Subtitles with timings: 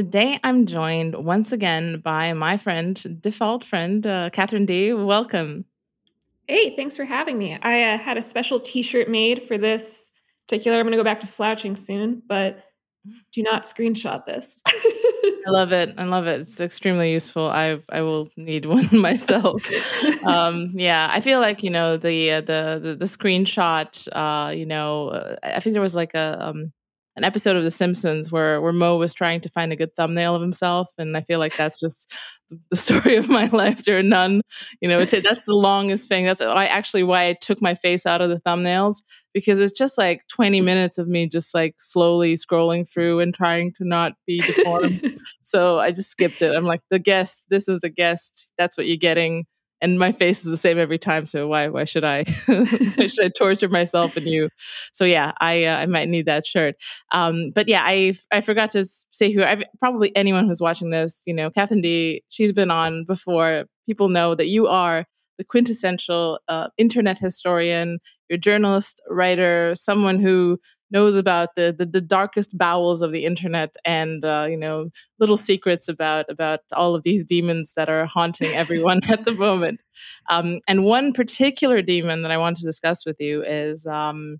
[0.00, 4.94] Today, I'm joined once again by my friend, default friend, uh, Katherine Dee.
[4.94, 5.66] Welcome.
[6.48, 7.58] Hey, thanks for having me.
[7.60, 10.08] I uh, had a special T-shirt made for this
[10.48, 10.78] particular.
[10.78, 12.64] I'm going to go back to slouching soon, but
[13.30, 14.62] do not screenshot this.
[14.66, 15.92] I love it.
[15.98, 16.40] I love it.
[16.40, 17.48] It's extremely useful.
[17.48, 19.62] I I will need one myself.
[20.24, 24.08] um, yeah, I feel like you know the uh, the, the the screenshot.
[24.12, 26.72] Uh, you know, uh, I think there was like a um,
[27.16, 30.34] an episode of The Simpsons where where Moe was trying to find a good thumbnail
[30.34, 32.12] of himself, and I feel like that's just
[32.70, 33.84] the story of my life.
[33.84, 34.42] There are none,
[34.80, 35.00] you know.
[35.00, 36.24] It's that's the longest thing.
[36.24, 38.96] That's I actually why I took my face out of the thumbnails
[39.32, 43.72] because it's just like 20 minutes of me just like slowly scrolling through and trying
[43.74, 45.18] to not be deformed.
[45.42, 46.54] so I just skipped it.
[46.54, 47.46] I'm like the guest.
[47.48, 48.52] This is the guest.
[48.58, 49.46] That's what you're getting
[49.80, 51.24] and my face is the same every time.
[51.24, 54.48] So why why should I why should I torture myself and you?
[54.92, 56.76] So yeah, I uh, I might need that shirt.
[57.12, 59.42] Um, but yeah, I I forgot to say who.
[59.42, 62.22] I've, probably anyone who's watching this, you know, Katherine Dee.
[62.28, 63.64] She's been on before.
[63.86, 65.06] People know that you are
[65.38, 67.98] the quintessential uh, internet historian.
[68.28, 70.60] You're a journalist, writer, someone who
[70.90, 75.36] knows about the, the, the darkest bowels of the internet and uh, you know little
[75.36, 79.82] secrets about about all of these demons that are haunting everyone at the moment.
[80.28, 83.86] Um, and one particular demon that I want to discuss with you is.
[83.86, 84.38] Um,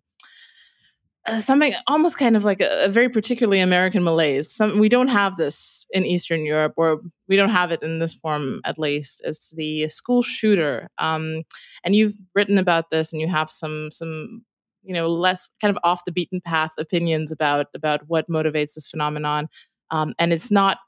[1.27, 4.51] uh, something almost kind of like a, a, very particularly American malaise.
[4.51, 8.15] Some, we don't have this in Eastern Europe, or we don't have it in this
[8.15, 9.21] form at least.
[9.23, 11.43] It's the school shooter, um,
[11.85, 14.47] and you've written about this, and you have some some
[14.83, 18.89] you know less kind of off the beaten path opinions about about what motivates this
[18.89, 19.49] phenomenon
[19.91, 20.79] um, and it's not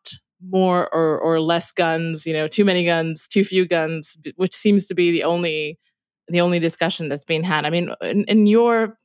[0.45, 4.87] more or, or less guns you know too many guns too few guns which seems
[4.87, 5.79] to be the only
[6.29, 8.97] the only discussion that's being had i mean in, in your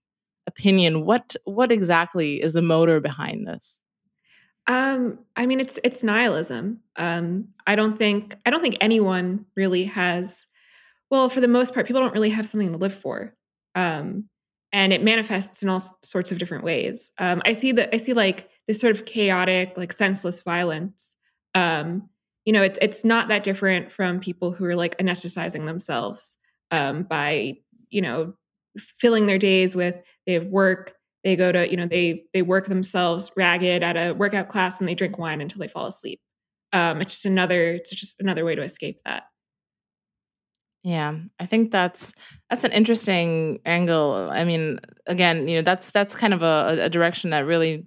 [0.47, 3.81] opinion what what exactly is the motor behind this
[4.67, 6.81] um, I mean, it's it's nihilism.
[6.97, 10.45] Um, I don't think I don't think anyone really has.
[11.09, 13.33] Well, for the most part, people don't really have something to live for.
[13.75, 14.25] Um,
[14.77, 17.11] and it manifests in all sorts of different ways.
[17.17, 21.15] Um, I see that I see like this sort of chaotic, like senseless violence.
[21.55, 22.09] Um,
[22.45, 26.37] you know, it's it's not that different from people who are like anesthetizing themselves
[26.69, 27.55] um, by
[27.89, 28.35] you know
[28.77, 29.95] filling their days with
[30.27, 30.93] they have work,
[31.23, 34.87] they go to you know they they work themselves ragged at a workout class and
[34.87, 36.19] they drink wine until they fall asleep.
[36.71, 39.23] Um, it's just another it's just another way to escape that.
[40.87, 42.13] Yeah, I think that's
[42.49, 44.29] that's an interesting angle.
[44.31, 47.85] I mean, again, you know, that's that's kind of a, a direction that really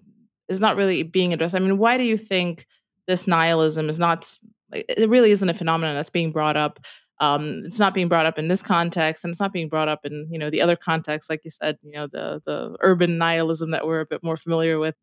[0.51, 1.55] is not really being addressed.
[1.55, 2.67] I mean, why do you think
[3.07, 4.37] this nihilism is not?
[4.75, 6.79] It really isn't a phenomenon that's being brought up.
[7.21, 10.01] Um, it's not being brought up in this context, and it's not being brought up
[10.05, 13.71] in you know the other context, like you said, you know the the urban nihilism
[13.71, 14.95] that we're a bit more familiar with.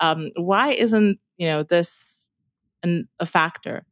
[0.00, 2.26] Um, why isn't you know this
[2.82, 3.84] an, a factor?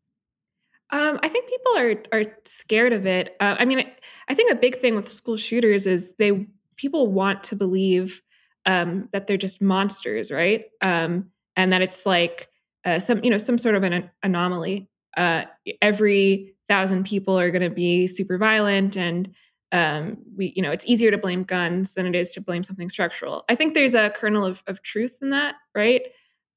[0.95, 3.35] Um, I think people are are scared of it.
[3.41, 3.93] Uh, I mean, I,
[4.29, 6.47] I, think a big thing with school shooters is they
[6.77, 8.23] people want to believe
[8.65, 10.67] um, that they're just monsters, right?
[10.83, 12.49] Um, and that it's like
[12.85, 14.89] uh, some you know some sort of an anomaly.
[15.17, 15.47] Uh,
[15.83, 19.35] every thousand people are going to be super violent, and
[19.73, 22.89] um, we you know it's easier to blame guns than it is to blame something
[22.89, 23.45] structural.
[23.49, 26.03] I think there's a kernel of, of truth in that, right?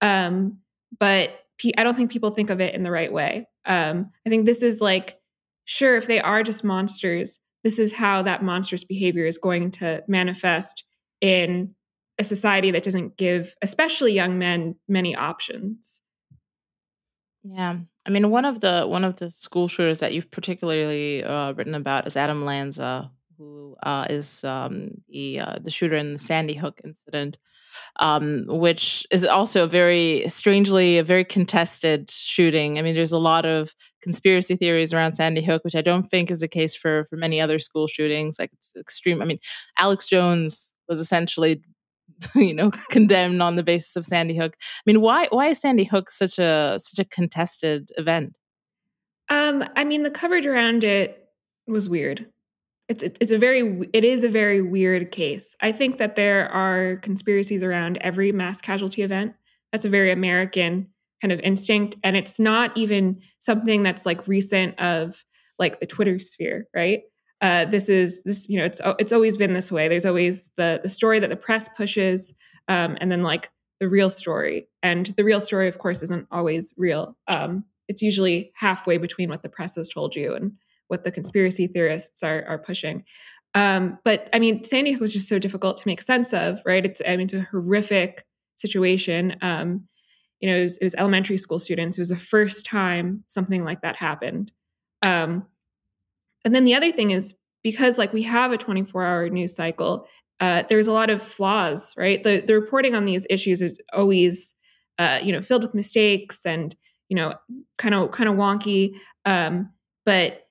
[0.01, 0.59] Um,
[0.99, 1.39] but
[1.75, 3.47] I don't think people think of it in the right way.
[3.67, 5.19] Um, I think this is like,
[5.65, 10.03] sure, if they are just monsters, this is how that monstrous behavior is going to
[10.07, 10.83] manifest
[11.21, 11.75] in
[12.17, 16.01] a society that doesn't give, especially young men, many options.
[17.43, 21.53] Yeah, I mean, one of the one of the school shooters that you've particularly uh,
[21.53, 26.19] written about is Adam Lanza, who uh, is um, the uh, the shooter in the
[26.19, 27.37] Sandy Hook incident
[27.99, 32.77] um, which is also very strangely a very contested shooting.
[32.77, 36.31] I mean, there's a lot of conspiracy theories around Sandy Hook, which I don't think
[36.31, 38.37] is the case for for many other school shootings.
[38.39, 39.21] Like it's extreme.
[39.21, 39.39] I mean,
[39.77, 41.61] Alex Jones was essentially
[42.35, 44.55] you know condemned on the basis of Sandy Hook.
[44.59, 48.33] I mean, why why is Sandy Hook such a such a contested event?
[49.29, 51.29] Um, I mean, the coverage around it
[51.67, 52.25] was weird.
[52.89, 55.55] It's it's a very it is a very weird case.
[55.61, 59.33] I think that there are conspiracies around every mass casualty event.
[59.71, 60.87] That's a very American
[61.21, 65.25] kind of instinct and it's not even something that's like recent of
[65.59, 67.01] like the Twitter sphere, right?
[67.41, 69.87] Uh, this is this you know it's it's always been this way.
[69.87, 72.35] There's always the the story that the press pushes,
[72.67, 73.49] um, and then like
[73.79, 74.67] the real story.
[74.81, 77.15] And the real story, of course, isn't always real.
[77.27, 80.53] Um, it's usually halfway between what the press has told you and
[80.87, 83.03] what the conspiracy theorists are are pushing.
[83.53, 86.85] Um, but I mean, Sandy Hook was just so difficult to make sense of, right?
[86.85, 88.25] It's I mean, it's a horrific
[88.55, 89.35] situation.
[89.41, 89.87] Um,
[90.39, 91.97] you know, it was, it was, elementary school students.
[91.97, 94.51] It was the first time something like that happened.
[95.01, 95.45] Um,
[96.45, 100.07] and then the other thing is because like we have a 24 hour news cycle,
[100.39, 102.23] uh, there's a lot of flaws, right?
[102.23, 104.55] The, the reporting on these issues is always,
[104.99, 106.75] uh, you know, filled with mistakes and,
[107.09, 107.33] you know,
[107.79, 108.93] kind of, kind of wonky.
[109.25, 109.71] Um,
[110.05, 110.46] but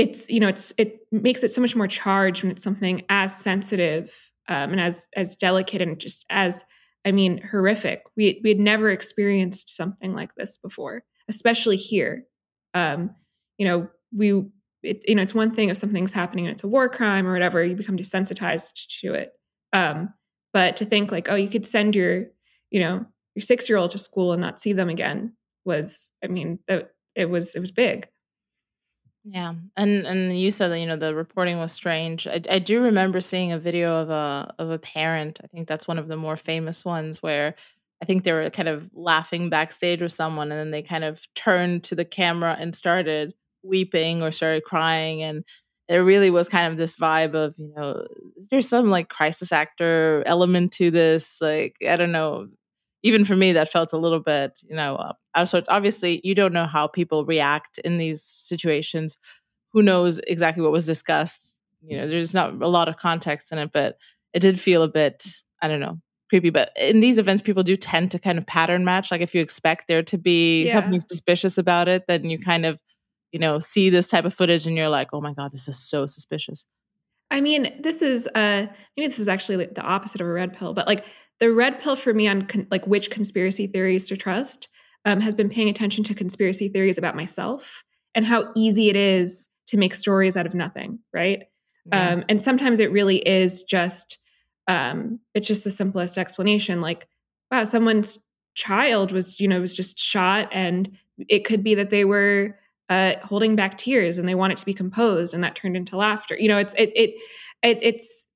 [0.00, 3.36] it's, you know, it's, it makes it so much more charged when it's something as
[3.36, 4.12] sensitive
[4.48, 6.64] um, and as, as delicate and just as,
[7.04, 8.02] I mean, horrific.
[8.16, 12.24] We, we had never experienced something like this before, especially here.
[12.74, 13.14] Um,
[13.58, 14.44] you know, we
[14.82, 17.32] it, you know it's one thing if something's happening and it's a war crime or
[17.32, 19.32] whatever you become desensitized to it
[19.72, 20.12] um,
[20.52, 22.24] but to think like oh you could send your
[22.70, 23.04] you know
[23.34, 26.90] your six year old to school and not see them again was i mean it,
[27.14, 28.08] it was it was big
[29.24, 32.26] yeah and and you said that you know the reporting was strange.
[32.26, 35.86] I, I do remember seeing a video of a of a parent i think that's
[35.86, 37.54] one of the more famous ones where
[38.02, 41.22] i think they were kind of laughing backstage with someone and then they kind of
[41.34, 45.44] turned to the camera and started weeping or started crying and
[45.88, 48.06] there really was kind of this vibe of you know
[48.36, 51.40] is there some like crisis actor element to this?
[51.42, 52.48] Like i don't know
[53.02, 55.68] even for me that felt a little bit you know uh, out of sorts.
[55.68, 59.16] Obviously you don't know how people react in these situations.
[59.72, 61.56] Who knows exactly what was discussed?
[61.82, 63.96] You know there's not a lot of context in it but
[64.32, 65.24] it did feel a bit
[65.62, 65.98] i don't know
[66.28, 66.50] creepy.
[66.50, 69.10] But in these events people do tend to kind of pattern match.
[69.10, 70.74] Like if you expect there to be yeah.
[70.74, 72.80] something suspicious about it then you kind of
[73.32, 75.78] you know, see this type of footage and you're like, oh my God, this is
[75.78, 76.66] so suspicious?
[77.30, 78.66] I mean, this is uh
[78.96, 81.04] maybe this is actually the opposite of a red pill, but like
[81.38, 84.68] the red pill for me on con- like which conspiracy theories to trust
[85.04, 87.82] um, has been paying attention to conspiracy theories about myself
[88.14, 91.44] and how easy it is to make stories out of nothing, right?
[91.86, 92.10] Yeah.
[92.10, 94.18] Um, and sometimes it really is just
[94.68, 97.08] um, it's just the simplest explanation, like
[97.50, 98.18] wow, someone's
[98.54, 100.96] child was you know was just shot, and
[101.28, 102.56] it could be that they were
[102.90, 105.96] uh, holding back tears and they want it to be composed and that turned into
[105.96, 106.36] laughter.
[106.38, 107.14] You know it's it, it
[107.62, 108.26] it it's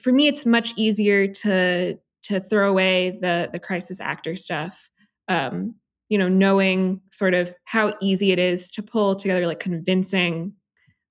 [0.00, 4.90] for me it's much easier to to throw away the the crisis actor stuff
[5.28, 5.74] um
[6.08, 10.52] you know knowing sort of how easy it is to pull together like convincing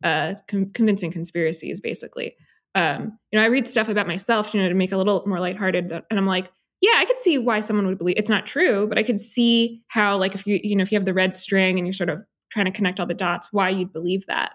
[0.04, 2.36] uh con- convincing conspiracies basically.
[2.76, 5.40] Um you know i read stuff about myself you know to make a little more
[5.40, 6.52] lighthearted and i'm like
[6.82, 9.84] yeah i could see why someone would believe it's not true but i could see
[9.90, 12.10] how like if you you know if you have the red string and you're sort
[12.10, 12.24] of
[12.54, 14.52] trying to connect all the dots why you'd believe that.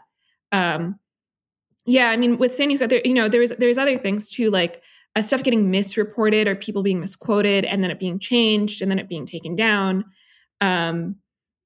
[0.52, 0.98] Um
[1.86, 4.82] yeah i mean with sandy hook there you know there's there's other things too like
[5.16, 8.98] uh, stuff getting misreported or people being misquoted and then it being changed and then
[8.98, 10.04] it being taken down.
[10.60, 11.16] Um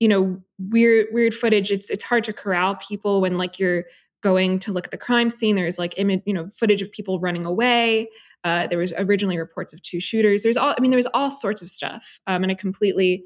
[0.01, 3.85] you know weird weird footage it's it's hard to corral people when like you're
[4.23, 5.57] going to look at the crime scene.
[5.57, 8.09] There's like image you know footage of people running away.
[8.45, 10.43] Uh, there was originally reports of two shooters.
[10.43, 13.25] There's all i mean there was all sorts of stuff um, and i completely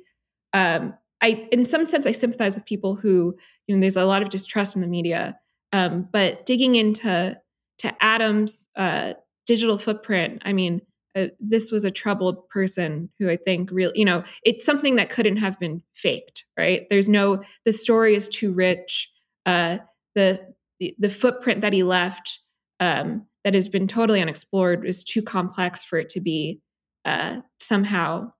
[0.52, 4.22] um, I, in some sense, I sympathize with people who, you know, there's a lot
[4.22, 5.38] of distrust in the media.
[5.72, 7.36] Um, but digging into
[7.78, 9.14] to Adam's uh,
[9.46, 10.82] digital footprint, I mean,
[11.14, 15.10] uh, this was a troubled person who I think really, you know, it's something that
[15.10, 16.86] couldn't have been faked, right?
[16.90, 19.10] There's no, the story is too rich.
[19.46, 19.78] Uh,
[20.14, 22.40] the, the, the footprint that he left
[22.80, 26.60] um, that has been totally unexplored is too complex for it to be
[27.04, 28.32] uh, somehow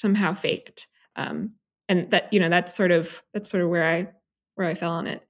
[0.00, 0.86] somehow faked.
[1.16, 1.52] Um,
[1.90, 4.08] and that you know that's sort of that's sort of where i
[4.54, 5.22] where i fell on it.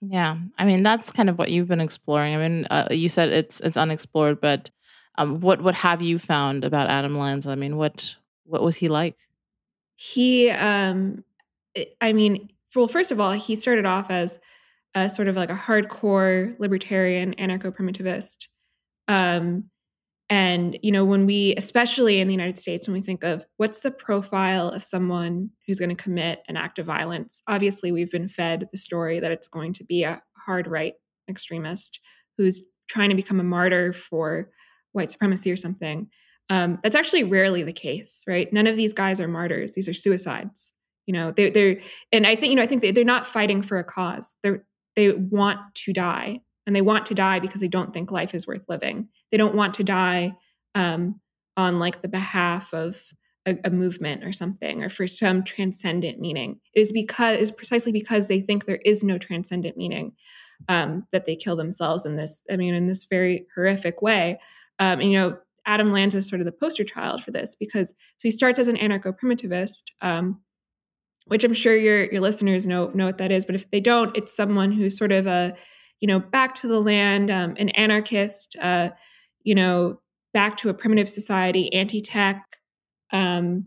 [0.00, 2.36] Yeah i mean that's kind of what you've been exploring.
[2.36, 4.70] I mean uh, you said it's it's unexplored but
[5.18, 7.50] um, what what have you found about adam lanza?
[7.50, 9.16] I mean what what was he like?
[9.96, 11.24] He um
[12.00, 14.38] i mean well first of all he started off as
[14.94, 18.48] a sort of like a hardcore libertarian anarcho-primitivist
[19.08, 19.70] um
[20.30, 23.80] and, you know, when we, especially in the United States, when we think of what's
[23.80, 28.28] the profile of someone who's going to commit an act of violence, obviously we've been
[28.28, 30.94] fed the story that it's going to be a hard right
[31.28, 31.98] extremist
[32.38, 34.50] who's trying to become a martyr for
[34.92, 36.08] white supremacy or something.
[36.48, 38.52] Um, that's actually rarely the case, right?
[38.52, 40.76] None of these guys are martyrs; these are suicides.
[41.06, 43.78] You know, they're, they're and I think you know I think they're not fighting for
[43.78, 44.36] a cause.
[44.42, 44.64] They're
[44.96, 46.40] they want to die
[46.70, 49.08] and they want to die because they don't think life is worth living.
[49.32, 50.36] They don't want to die
[50.76, 51.20] um,
[51.56, 52.96] on like the behalf of
[53.44, 56.60] a, a, movement or something or for some transcendent meaning.
[56.72, 60.12] It is because is precisely because they think there is no transcendent meaning
[60.68, 64.38] um, that they kill themselves in this i mean in this very horrific way.
[64.78, 67.88] Um, and you know adam lanza is sort of the poster child for this because
[67.88, 70.40] so he starts as an anarcho-primitivist um,
[71.26, 74.16] which i'm sure your your listeners know know what that is but if they don't
[74.16, 75.56] it's someone who's sort of a
[76.00, 78.90] you know back to the land um, an anarchist uh,
[79.42, 80.00] you know
[80.32, 82.44] back to a primitive society anti-tech
[83.12, 83.66] um,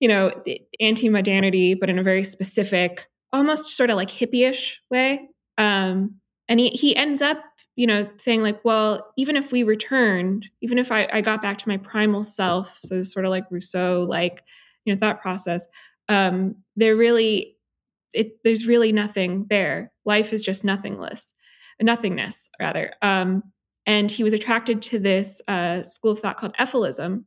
[0.00, 0.32] you know,
[0.80, 5.28] anti-modernity, but in a very specific, almost sort of like hippie-ish way.
[5.58, 6.16] Um,
[6.48, 7.38] and he he ends up,
[7.76, 11.58] you know, saying like, well, even if we returned, even if I, I got back
[11.58, 14.42] to my primal self, so sort of like Rousseau, like,
[14.84, 15.66] you know, thought process,
[16.08, 17.56] um, there really
[18.12, 19.92] it there's really nothing there.
[20.06, 21.34] Life is just nothingless,
[21.80, 22.92] nothingness rather.
[23.02, 23.42] Um,
[23.86, 27.24] and he was attracted to this uh, school of thought called Efilism,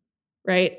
[0.47, 0.77] right?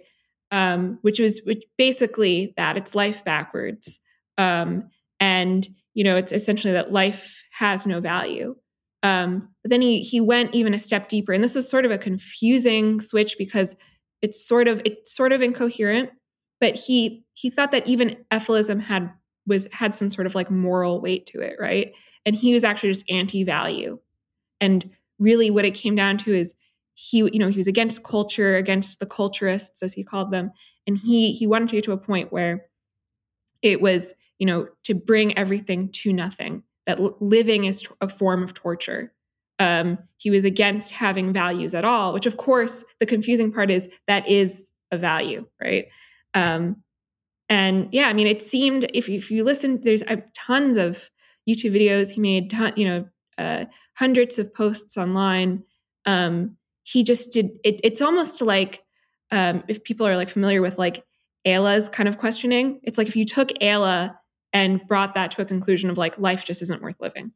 [0.55, 4.01] um, which was which basically that it's life backwards.
[4.39, 4.89] Um,
[5.19, 8.55] and you know, it's essentially that life has no value.
[9.03, 11.91] Um, but then he he went even a step deeper, and this is sort of
[11.91, 13.75] a confusing switch because
[14.23, 16.11] it's sort of it's sort of incoherent.
[16.61, 19.11] But he he thought that even Efilism had
[19.49, 21.93] was had some sort of like moral weight to it, right?
[22.27, 23.99] And he was actually just anti-value.
[24.61, 26.55] And really, what it came down to is
[26.95, 30.53] he you know he was against culture against the culturists as he called them.
[30.87, 32.67] And he he wanted to get to a point where
[33.63, 38.55] it was you know to bring everything to nothing that living is a form of
[38.55, 39.13] torture.
[39.61, 43.89] Um, he was against having values at all which of course the confusing part is
[44.09, 45.87] that is a value right?
[46.35, 46.83] Um,
[47.49, 51.11] and yeah i mean it seemed if, if you listen there's uh, tons of
[51.49, 53.05] youtube videos he made you know
[53.39, 55.63] uh, hundreds of posts online
[56.07, 58.83] um, he just did it, it's almost like
[59.31, 61.05] um, if people are like familiar with like
[61.47, 64.15] Aella's kind of questioning, it's like if you took Aella
[64.53, 67.33] and brought that to a conclusion of like life just isn't worth living.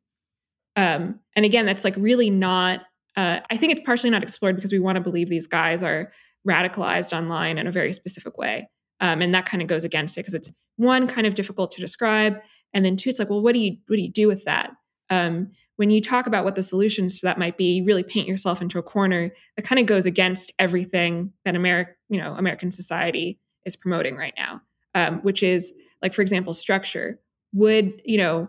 [0.76, 2.80] Um, and again, that's like really not.
[3.16, 6.12] Uh, I think it's partially not explored because we want to believe these guys are
[6.48, 10.20] radicalized online in a very specific way, um, and that kind of goes against it
[10.20, 12.36] because it's one kind of difficult to describe,
[12.72, 14.70] and then two, it's like, well, what do you what do you do with that?
[15.10, 18.26] Um, when you talk about what the solutions to that might be, you really paint
[18.26, 22.70] yourself into a corner that kind of goes against everything that American, you know, American
[22.70, 24.60] society is promoting right now,
[24.94, 25.72] um, which is
[26.02, 27.20] like, for example, structure.
[27.52, 28.48] Would you know?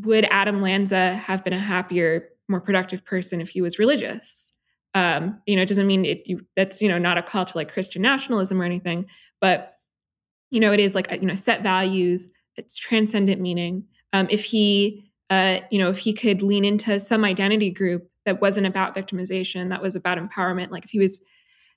[0.00, 4.50] Would Adam Lanza have been a happier, more productive person if he was religious?
[4.94, 7.56] Um, you know, it doesn't mean it, you, that's you know not a call to
[7.56, 9.06] like Christian nationalism or anything,
[9.40, 9.74] but
[10.50, 12.32] you know, it is like you know set values.
[12.56, 13.84] It's transcendent meaning.
[14.12, 18.42] Um, if he uh, you know, if he could lean into some identity group that
[18.42, 20.70] wasn't about victimization, that was about empowerment.
[20.70, 21.24] Like if he was,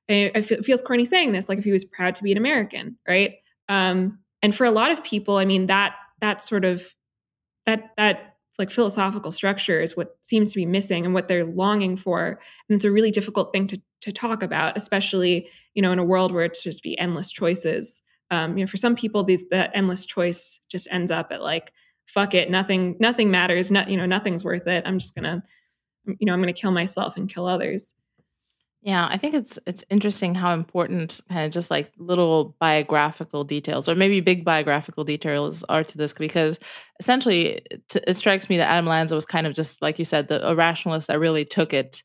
[0.10, 2.34] I, I feel, it feels corny saying this, like if he was proud to be
[2.34, 3.36] an American, right?
[3.70, 6.94] Um, and for a lot of people, I mean that that sort of
[7.66, 11.96] that that like philosophical structure is what seems to be missing and what they're longing
[11.96, 16.00] for, and it's a really difficult thing to to talk about, especially you know in
[16.00, 18.02] a world where it's just be endless choices.
[18.36, 21.72] Um, you know, for some people, these that endless choice just ends up at like
[22.06, 23.72] fuck it, nothing, nothing matters.
[23.72, 24.84] Not, you know, nothing's worth it.
[24.86, 25.44] I'm just gonna,
[26.06, 27.94] you know, I'm gonna kill myself and kill others.
[28.82, 33.90] Yeah, I think it's it's interesting how important kind of just like little biographical details
[33.90, 36.60] or maybe big biographical details are to this because
[37.00, 40.28] essentially it, it strikes me that Adam Lanza was kind of just like you said
[40.28, 42.04] the a rationalist that really took it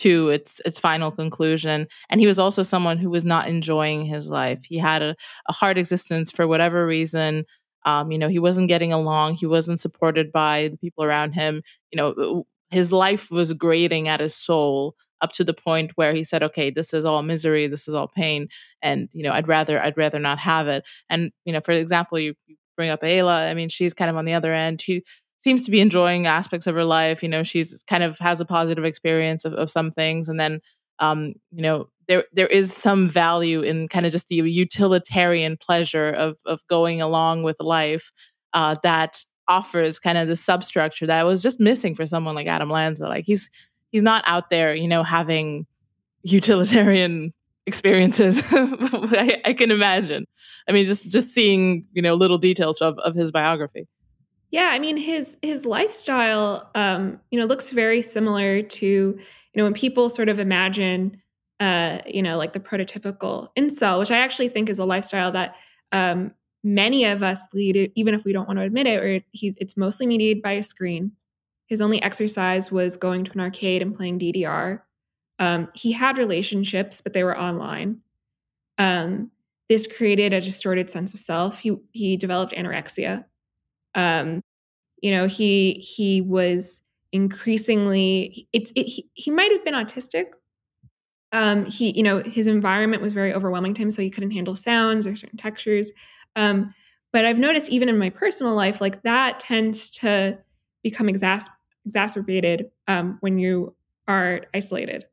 [0.00, 4.28] to its its final conclusion and he was also someone who was not enjoying his
[4.28, 4.64] life.
[4.64, 5.16] He had a,
[5.48, 7.44] a hard existence for whatever reason
[7.84, 9.34] um, you know, he wasn't getting along.
[9.34, 11.62] He wasn't supported by the people around him.
[11.90, 16.22] You know, his life was grating at his soul up to the point where he
[16.22, 17.66] said, "Okay, this is all misery.
[17.66, 18.48] This is all pain,
[18.82, 22.18] and you know, I'd rather I'd rather not have it." And you know, for example,
[22.18, 23.50] you, you bring up Aella.
[23.50, 24.80] I mean, she's kind of on the other end.
[24.80, 25.02] She
[25.38, 27.22] seems to be enjoying aspects of her life.
[27.22, 30.60] You know, she's kind of has a positive experience of, of some things, and then
[31.00, 36.10] um, you know, there there is some value in kind of just the utilitarian pleasure
[36.10, 38.12] of of going along with life
[38.54, 42.70] uh, that offers kind of the substructure that was just missing for someone like Adam
[42.70, 43.08] Lanza.
[43.08, 43.50] Like he's
[43.90, 45.66] he's not out there, you know, having
[46.22, 47.32] utilitarian
[47.66, 48.40] experiences.
[48.50, 50.26] I, I, can imagine.
[50.68, 53.86] I mean, just just seeing you know little details of of his biography.
[54.50, 59.18] Yeah, I mean his his lifestyle, um, you know, looks very similar to you
[59.56, 61.20] know when people sort of imagine
[61.60, 65.56] uh, you know, like the prototypical incel, which I actually think is a lifestyle that
[65.92, 69.54] um, many of us lead, even if we don't want to admit it, or he,
[69.58, 71.12] it's mostly mediated by a screen.
[71.66, 74.80] His only exercise was going to an arcade and playing DDR.
[75.38, 77.98] Um, he had relationships, but they were online.
[78.78, 79.30] Um,
[79.68, 81.58] this created a distorted sense of self.
[81.60, 83.24] He he developed anorexia.
[83.94, 84.42] Um,
[85.02, 88.48] you know, he he was increasingly.
[88.52, 90.26] It's it, he, he might have been autistic.
[91.32, 94.56] Um, he you know his environment was very overwhelming to him, so he couldn't handle
[94.56, 95.92] sounds or certain textures.
[96.36, 96.74] Um,
[97.12, 100.38] but I've noticed even in my personal life, like that tends to
[100.82, 101.48] become exas-
[101.86, 103.74] exacerbated um, when you
[104.06, 105.04] are isolated.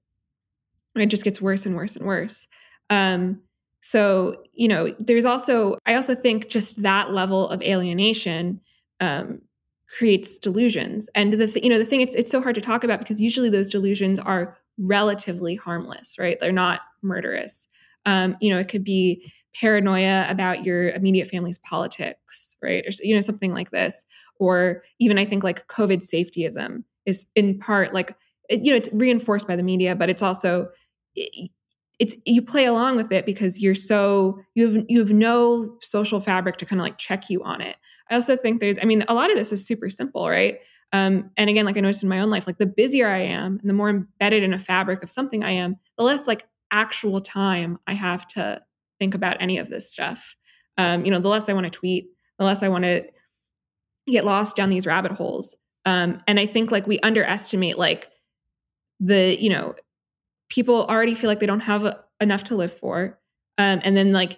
[0.95, 2.47] It just gets worse and worse and worse.
[2.89, 3.41] Um,
[3.81, 8.61] so you know, there's also I also think just that level of alienation
[8.99, 9.41] um,
[9.97, 12.83] creates delusions, and the th- you know the thing it's it's so hard to talk
[12.83, 16.37] about because usually those delusions are relatively harmless, right?
[16.39, 17.67] They're not murderous.
[18.05, 22.83] Um, you know, it could be paranoia about your immediate family's politics, right?
[22.85, 24.03] Or you know something like this,
[24.39, 28.15] or even I think like COVID safetyism is in part like
[28.49, 30.69] you know it's reinforced by the media, but it's also
[31.99, 36.19] it's you play along with it because you're so you have you have no social
[36.19, 37.77] fabric to kind of like check you on it.
[38.09, 40.59] I also think there's I mean a lot of this is super simple, right?
[40.93, 43.59] Um, and again, like I noticed in my own life, like the busier I am
[43.59, 47.21] and the more embedded in a fabric of something I am, the less like actual
[47.21, 48.61] time I have to
[48.99, 50.35] think about any of this stuff.
[50.77, 53.03] Um, you know, the less I want to tweet, the less I want to
[54.07, 55.57] get lost down these rabbit holes.
[55.85, 58.09] Um, and I think like we underestimate like
[58.99, 59.75] the, you know,
[60.49, 63.19] people already feel like they don't have a, enough to live for.
[63.57, 64.37] Um, and then like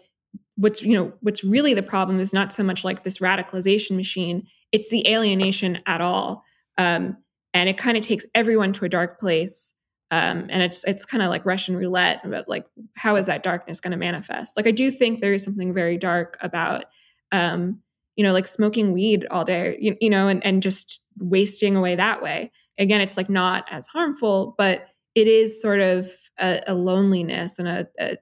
[0.56, 4.48] what's, you know, what's really the problem is not so much like this radicalization machine,
[4.72, 6.44] it's the alienation at all.
[6.78, 7.18] Um,
[7.54, 9.78] and it kind of takes everyone to a dark place
[10.10, 13.80] um, and it's it's kind of like Russian roulette about like how is that darkness
[13.80, 14.56] going to manifest?
[14.56, 16.86] Like I do think there is something very dark about
[17.34, 17.82] um,
[18.16, 21.96] you know like smoking weed all day, you, you know, and and just wasting away
[21.96, 22.52] that way.
[22.78, 27.68] Again, it's like not as harmful, but it is sort of a, a loneliness and
[27.68, 28.18] a, a,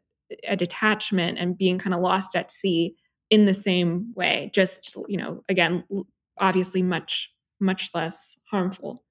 [0.47, 2.95] a detachment and being kind of lost at sea
[3.29, 4.49] in the same way.
[4.53, 5.83] Just you know, again,
[6.39, 9.03] obviously much much less harmful.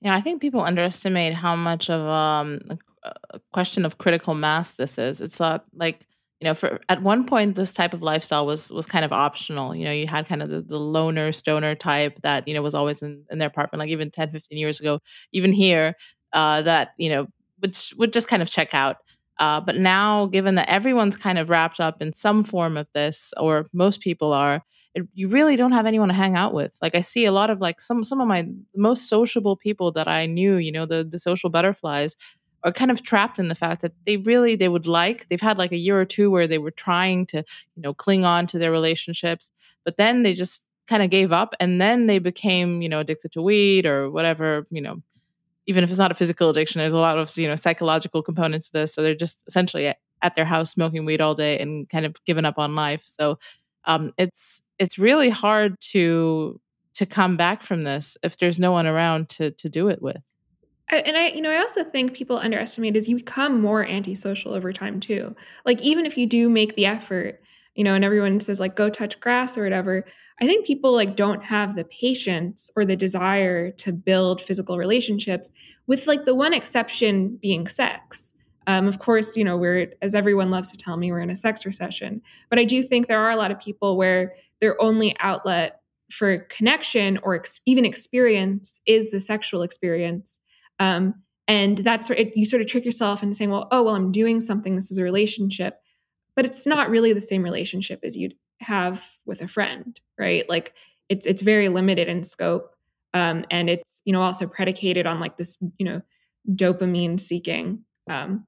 [0.00, 2.60] Yeah, I think people underestimate how much of um,
[3.02, 5.20] a question of critical mass this is.
[5.20, 6.06] It's not like
[6.40, 9.74] you know, for at one point, this type of lifestyle was was kind of optional.
[9.74, 12.74] You know, you had kind of the, the loner stoner type that you know was
[12.74, 15.00] always in, in their apartment, like even 10, 15 years ago.
[15.32, 15.96] Even here,
[16.32, 17.26] uh, that you know
[17.60, 18.98] would would just kind of check out.
[19.38, 23.32] Uh, but now, given that everyone's kind of wrapped up in some form of this,
[23.38, 24.62] or most people are,
[24.94, 26.72] it, you really don't have anyone to hang out with.
[26.82, 30.08] Like I see a lot of like some some of my most sociable people that
[30.08, 32.16] I knew, you know, the the social butterflies
[32.64, 35.58] are kind of trapped in the fact that they really they would like they've had
[35.58, 37.38] like a year or two where they were trying to
[37.74, 39.50] you know cling on to their relationships
[39.84, 43.32] but then they just kind of gave up and then they became you know addicted
[43.32, 44.96] to weed or whatever you know
[45.66, 48.70] even if it's not a physical addiction there's a lot of you know psychological components
[48.70, 49.96] to this so they're just essentially at,
[50.36, 53.38] their house smoking weed all day and kind of given up on life so
[53.84, 56.60] um, it's it's really hard to
[56.94, 60.22] to come back from this if there's no one around to to do it with.
[60.88, 64.74] And I, you know, I also think people underestimate is you become more antisocial over
[64.74, 65.34] time too.
[65.64, 67.40] Like even if you do make the effort,
[67.74, 70.04] you know, and everyone says like go touch grass or whatever,
[70.42, 75.52] I think people like don't have the patience or the desire to build physical relationships
[75.86, 78.34] with like the one exception being sex.
[78.66, 81.36] Um, of course, you know, we're, as everyone loves to tell me, we're in a
[81.36, 82.22] sex recession.
[82.50, 86.38] But I do think there are a lot of people where their only outlet for
[86.38, 90.40] connection or ex- even experience is the sexual experience.
[90.80, 91.14] Um,
[91.46, 94.10] and that's where it, you sort of trick yourself into saying, well, oh, well, I'm
[94.10, 94.74] doing something.
[94.74, 95.78] This is a relationship.
[96.34, 100.48] But it's not really the same relationship as you'd have with a friend, right?
[100.48, 100.74] Like
[101.08, 102.70] it's it's very limited in scope.
[103.14, 106.00] Um, and it's, you know, also predicated on like this, you know,
[106.50, 108.46] dopamine seeking um,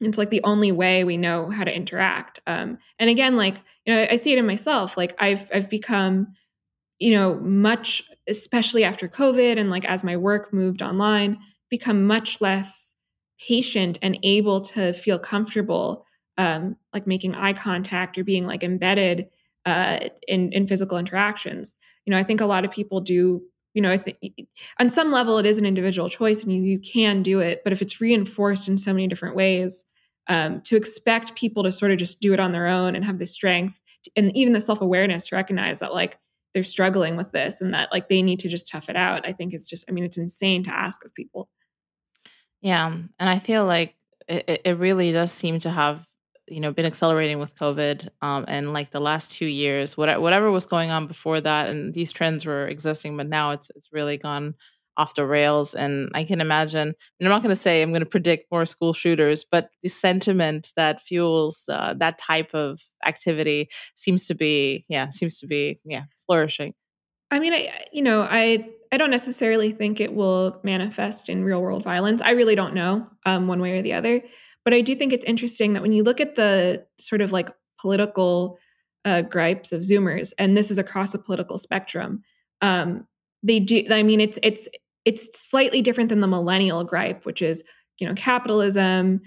[0.00, 3.94] it's like the only way we know how to interact um, and again like you
[3.94, 6.28] know i see it in myself like i've i've become
[6.98, 11.38] you know much especially after covid and like as my work moved online
[11.70, 12.94] become much less
[13.48, 16.04] patient and able to feel comfortable
[16.36, 19.26] um, like making eye contact or being like embedded
[19.66, 19.98] uh,
[20.28, 23.42] in in physical interactions you know i think a lot of people do
[23.74, 24.16] you know, I think
[24.78, 27.62] on some level it is an individual choice and you, you can do it.
[27.64, 29.84] But if it's reinforced in so many different ways,
[30.28, 33.18] um, to expect people to sort of just do it on their own and have
[33.18, 36.18] the strength to, and even the self awareness to recognize that like
[36.54, 39.32] they're struggling with this and that like they need to just tough it out, I
[39.32, 41.48] think is just, I mean, it's insane to ask of people.
[42.62, 42.86] Yeah.
[42.86, 43.96] And I feel like
[44.28, 46.06] it, it really does seem to have
[46.48, 50.50] you know been accelerating with COVID, um, and like the last two years, whatever whatever
[50.50, 54.16] was going on before that, and these trends were existing, but now it's it's really
[54.16, 54.54] gone
[54.96, 55.74] off the rails.
[55.74, 58.64] And I can imagine, and I'm not going to say I'm going to predict more
[58.64, 64.84] school shooters, but the sentiment that fuels uh, that type of activity seems to be,
[64.88, 66.74] yeah, seems to be, yeah, flourishing.
[67.30, 71.60] I mean, I, you know, I I don't necessarily think it will manifest in real
[71.60, 72.22] world violence.
[72.22, 74.22] I really don't know um, one way or the other.
[74.64, 77.48] But I do think it's interesting that when you look at the sort of like
[77.80, 78.58] political
[79.04, 82.22] uh, gripes of Zoomers, and this is across a political spectrum,
[82.62, 83.06] um,
[83.42, 83.84] they do.
[83.90, 84.68] I mean, it's it's
[85.04, 87.62] it's slightly different than the millennial gripe, which is
[87.98, 89.20] you know capitalism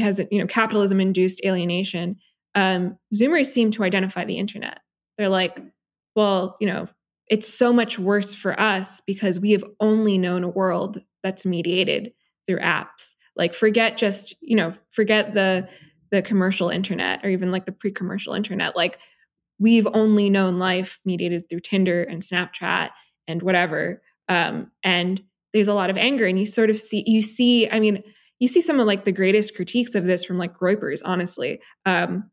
[0.00, 2.16] has you know capitalism induced alienation.
[2.54, 4.78] Um, Zoomers seem to identify the internet.
[5.18, 5.60] They're like,
[6.16, 6.88] well, you know,
[7.28, 12.12] it's so much worse for us because we have only known a world that's mediated
[12.46, 15.68] through apps like forget just you know forget the
[16.10, 18.76] the commercial internet or even like the pre-commercial internet.
[18.76, 18.98] Like
[19.58, 22.90] we've only known life mediated through tinder and snapchat
[23.26, 26.26] and whatever um, and there's a lot of anger.
[26.26, 28.02] And you sort of see you see i mean
[28.40, 32.30] you see some of like the greatest critiques of this from like groypers honestly um,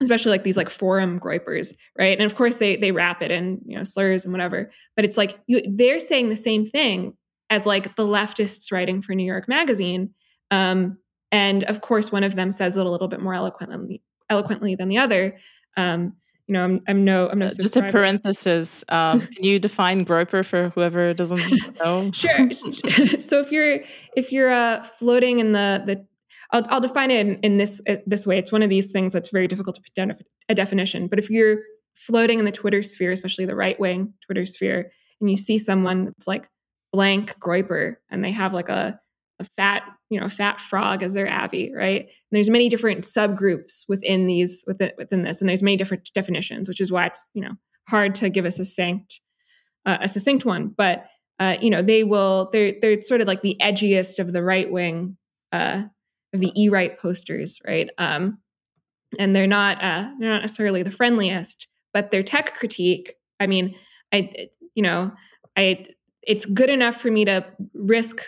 [0.00, 2.18] especially like these like forum groypers right?
[2.18, 4.70] And of course they they wrap it in you know slurs and whatever.
[4.96, 7.14] But it's like you they're saying the same thing
[7.50, 10.10] as like the leftists writing for new york magazine
[10.50, 10.98] um,
[11.30, 14.88] and of course one of them says it a little bit more eloquently eloquently than
[14.88, 15.36] the other
[15.76, 16.14] um,
[16.48, 17.46] you know, I'm, I'm no, I'm no.
[17.46, 18.82] Uh, just a parenthesis.
[18.88, 21.42] Um, can you define groyper for whoever doesn't
[21.78, 22.10] know?
[22.14, 22.50] sure.
[23.20, 23.80] so if you're
[24.16, 26.06] if you're uh, floating in the the
[26.50, 28.38] I'll, I'll define it in, in this uh, this way.
[28.38, 30.12] It's one of these things that's very difficult to put down
[30.48, 31.06] a definition.
[31.06, 31.58] But if you're
[31.94, 36.06] floating in the Twitter sphere, especially the right wing Twitter sphere, and you see someone
[36.06, 36.48] that's like
[36.92, 38.98] blank groyper, and they have like a
[39.40, 42.02] a fat you know fat frog as their avi, right?
[42.02, 46.68] And there's many different subgroups within these within within this, and there's many different definitions,
[46.68, 47.52] which is why it's you know
[47.88, 49.20] hard to give a succinct
[49.86, 50.74] uh, a succinct one.
[50.76, 51.06] But
[51.38, 54.70] uh, you know they will they're they're sort of like the edgiest of the right
[54.70, 55.16] wing
[55.52, 55.82] uh,
[56.32, 57.90] of the e-right posters, right?
[57.98, 58.38] Um,
[59.18, 63.14] and they're not uh, they're not necessarily the friendliest, but their tech critique.
[63.40, 63.74] I mean,
[64.12, 65.12] I you know,
[65.56, 65.86] I
[66.28, 68.20] it's good enough for me to risk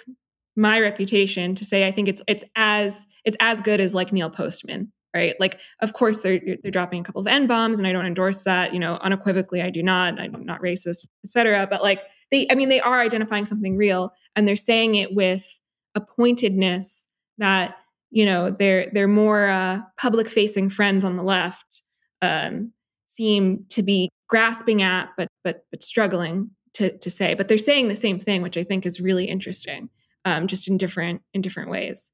[0.57, 4.31] my reputation to say I think it's it's as it's as good as like Neil
[4.31, 5.35] Postman, right?
[5.39, 8.43] Like, of course they're they're dropping a couple of n bombs, and I don't endorse
[8.45, 8.73] that.
[8.73, 10.19] You know, unequivocally, I do not.
[10.19, 11.69] I'm not racist, etc.
[11.71, 15.47] But like they, I mean, they are identifying something real, and they're saying it with
[15.95, 17.07] a pointedness
[17.39, 17.77] that
[18.11, 21.83] you know their their more uh, public facing friends on the left
[22.23, 22.73] um,
[23.07, 27.89] seem to be grasping at but but but struggling to to say but they're saying
[27.89, 29.91] the same thing which i think is really interesting
[30.25, 32.13] um, just in different in different ways.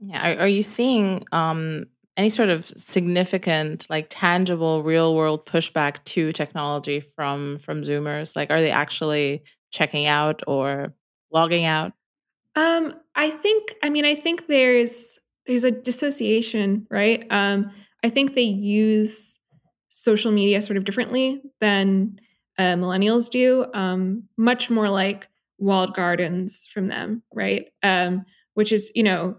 [0.00, 6.02] Yeah are, are you seeing um, any sort of significant like tangible real world pushback
[6.04, 8.36] to technology from from zoomers?
[8.36, 10.94] Like are they actually checking out or
[11.32, 11.92] logging out?
[12.54, 17.26] Um, I think, I mean, I think there's there's a dissociation, right?
[17.30, 17.72] Um,
[18.04, 19.38] I think they use
[19.88, 22.18] social media sort of differently than
[22.62, 27.66] uh, millennials do, um, much more like walled gardens from them, right?
[27.82, 29.36] Um, which is, you know,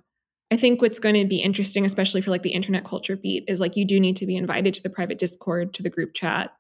[0.52, 3.62] I think what's going to be interesting, especially for like the internet culture beat, is
[3.62, 6.52] like you do need to be invited to the private Discord, to the group chat.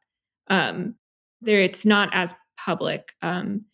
[0.47, 0.95] Um,
[1.41, 3.11] there, it's not as public.
[3.21, 3.65] Um,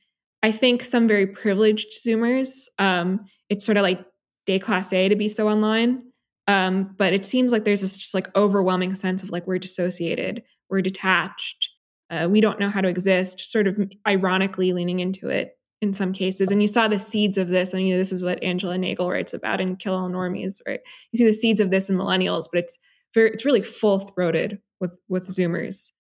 [0.42, 4.04] I think some very privileged Zoomers, um, it's sort of like
[4.48, 6.04] déclassé to be so online.
[6.48, 10.42] Um, but it seems like there's this just like overwhelming sense of like we're dissociated,
[10.70, 11.69] we're detached,
[12.10, 16.12] uh, we don't know how to exist, sort of ironically leaning into it in some
[16.12, 16.52] cases.
[16.52, 17.74] And you saw the seeds of this.
[17.74, 20.82] I mean, this is what Angela Nagle writes about in Kill All Normies, right?
[21.12, 22.78] You see the seeds of this in millennials, but it's
[23.14, 25.92] very, it's really full throated with with Zoomers.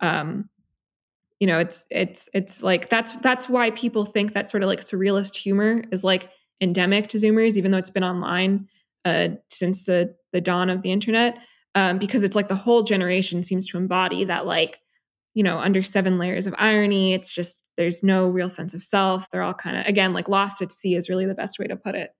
[0.00, 0.48] Um,
[1.40, 4.80] you know it's it's it's like that's that's why people think that sort of like
[4.80, 8.68] surrealist humor is like endemic to zoomers even though it's been online
[9.04, 11.38] uh, since the the dawn of the internet
[11.74, 14.78] um, because it's like the whole generation seems to embody that like
[15.36, 19.30] you know under seven layers of irony it's just there's no real sense of self
[19.30, 21.76] they're all kind of again like lost at sea is really the best way to
[21.76, 22.10] put it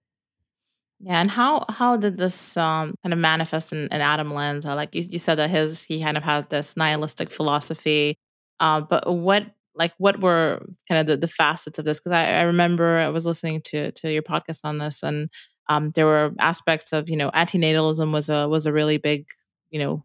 [0.99, 4.73] yeah, and how how did this um, kind of manifest in, in Adam Lanza?
[4.73, 8.17] Like you, you said that his he kind of had this nihilistic philosophy
[8.59, 11.99] uh, but what like what were kind of the, the facets of this?
[11.99, 15.29] Because I, I, remember I was listening to to your podcast on this, and
[15.69, 19.27] um, there were aspects of you know antinatalism was a was a really big
[19.69, 20.03] you know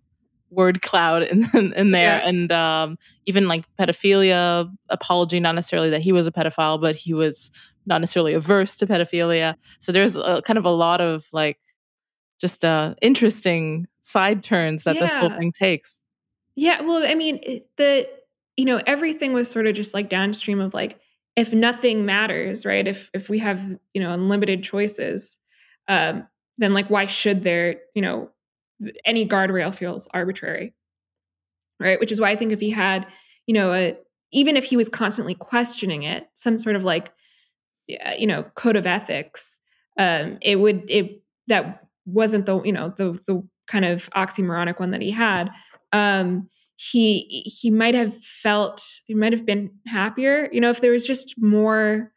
[0.52, 1.22] word cloud
[1.54, 2.28] in, in, there yeah.
[2.28, 7.14] and um, even like pedophilia apology not necessarily that he was a pedophile but he
[7.14, 7.50] was
[7.86, 11.58] not necessarily averse to pedophilia so there's a, kind of a lot of like
[12.42, 15.00] just uh, interesting side turns that yeah.
[15.00, 16.00] this whole thing takes.
[16.56, 18.06] Yeah, well, I mean, the
[18.58, 20.98] you know everything was sort of just like downstream of like
[21.36, 22.86] if nothing matters, right?
[22.86, 23.62] If if we have
[23.94, 25.38] you know unlimited choices,
[25.88, 26.26] um,
[26.58, 28.28] then like why should there you know
[29.04, 30.74] any guardrail feels arbitrary,
[31.80, 32.00] right?
[32.00, 33.06] Which is why I think if he had
[33.46, 33.96] you know a
[34.32, 37.12] even if he was constantly questioning it, some sort of like
[37.86, 39.58] you know code of ethics,
[39.98, 44.90] um, it would it that wasn't the you know the the kind of oxymoronic one
[44.90, 45.50] that he had.
[45.92, 46.48] Um,
[46.90, 51.06] he he might have felt he might have been happier you know if there was
[51.06, 52.10] just more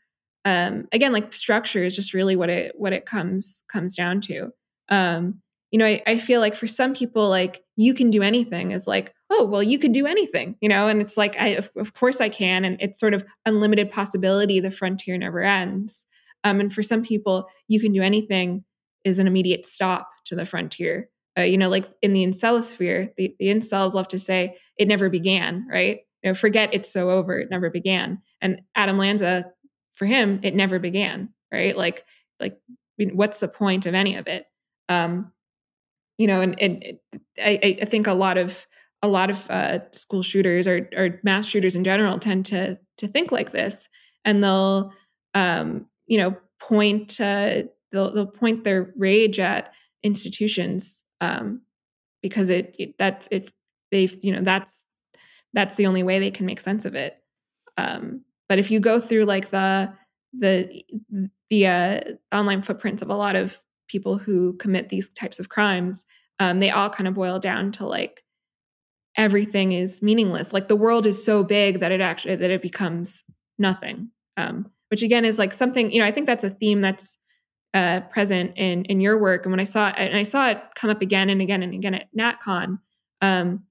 [0.44, 4.50] um again like structure is just really what it what it comes comes down to
[4.90, 5.40] um
[5.76, 8.88] you know I, I feel like for some people like you can do anything is
[8.88, 11.94] like oh well you could do anything you know and it's like i of, of
[11.94, 16.06] course i can and it's sort of unlimited possibility the frontier never ends
[16.46, 18.64] um and for some people you can do anything
[19.04, 23.36] is an immediate stop to the frontier uh, you know, like in the incelosphere, the,
[23.40, 26.00] the incels love to say it never began, right?
[26.24, 28.22] You know, forget it's so over, it never began.
[28.40, 29.52] And Adam Lanza,
[29.92, 31.76] for him, it never began, right?
[31.76, 32.06] Like,
[32.40, 32.58] like
[32.98, 34.46] what's the point of any of it?
[34.88, 35.34] Um,
[36.18, 36.84] you know, and, and
[37.38, 38.66] I, I think a lot of
[39.02, 43.08] a lot of uh, school shooters or, or mass shooters in general tend to to
[43.08, 43.88] think like this,
[44.24, 44.92] and they'll
[45.34, 49.72] um, you know point uh, they'll they'll point their rage at
[50.04, 51.62] institutions um,
[52.22, 53.52] because it, it that's it
[53.92, 54.86] they you know that's
[55.54, 57.18] that's the only way they can make sense of it.
[57.78, 59.94] Um, but if you go through like the
[60.38, 60.84] the
[61.50, 62.00] the uh,
[62.32, 66.06] online footprints of a lot of people who commit these types of crimes,
[66.40, 68.24] um, they all kind of boil down to like
[69.18, 70.54] everything is meaningless.
[70.54, 73.24] Like the world is so big that it actually that it becomes
[73.58, 74.10] nothing.
[74.38, 76.06] Um, which again is like something you know.
[76.06, 77.18] I think that's a theme that's
[77.74, 79.46] uh, present in in your work.
[79.46, 81.74] And when I saw it, and I saw it come up again and again and
[81.74, 82.80] again at NatCon,
[83.22, 83.64] um,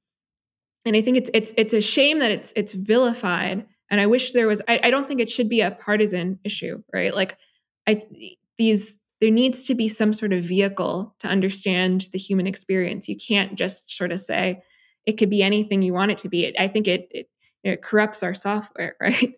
[0.85, 3.67] and I think it's it's it's a shame that it's it's vilified.
[3.91, 4.63] And I wish there was.
[4.67, 7.15] I, I don't think it should be a partisan issue, right?
[7.15, 7.37] Like,
[7.87, 8.03] I
[8.57, 13.09] these there needs to be some sort of vehicle to understand the human experience.
[13.09, 14.63] You can't just sort of say
[15.07, 16.55] it could be anything you want it to be.
[16.59, 17.31] I think it it,
[17.63, 19.33] it corrupts our software, right?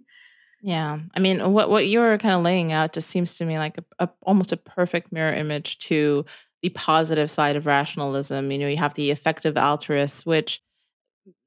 [0.61, 0.99] Yeah.
[1.15, 3.85] I mean, what what you're kind of laying out just seems to me like a,
[4.01, 6.25] a, almost a perfect mirror image to
[6.63, 8.51] the positive side of rationalism.
[8.51, 10.63] You know, you have the effective altruists, which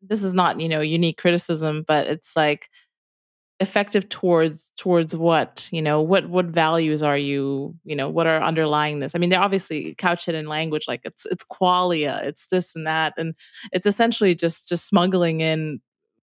[0.01, 2.69] this is not, you know, unique criticism, but it's like
[3.59, 8.41] effective towards towards what you know what what values are you you know what are
[8.41, 9.13] underlying this?
[9.13, 12.87] I mean they're obviously couch it in language like it's it's qualia it's this and
[12.87, 13.35] that and
[13.73, 15.81] it's essentially just just smuggling in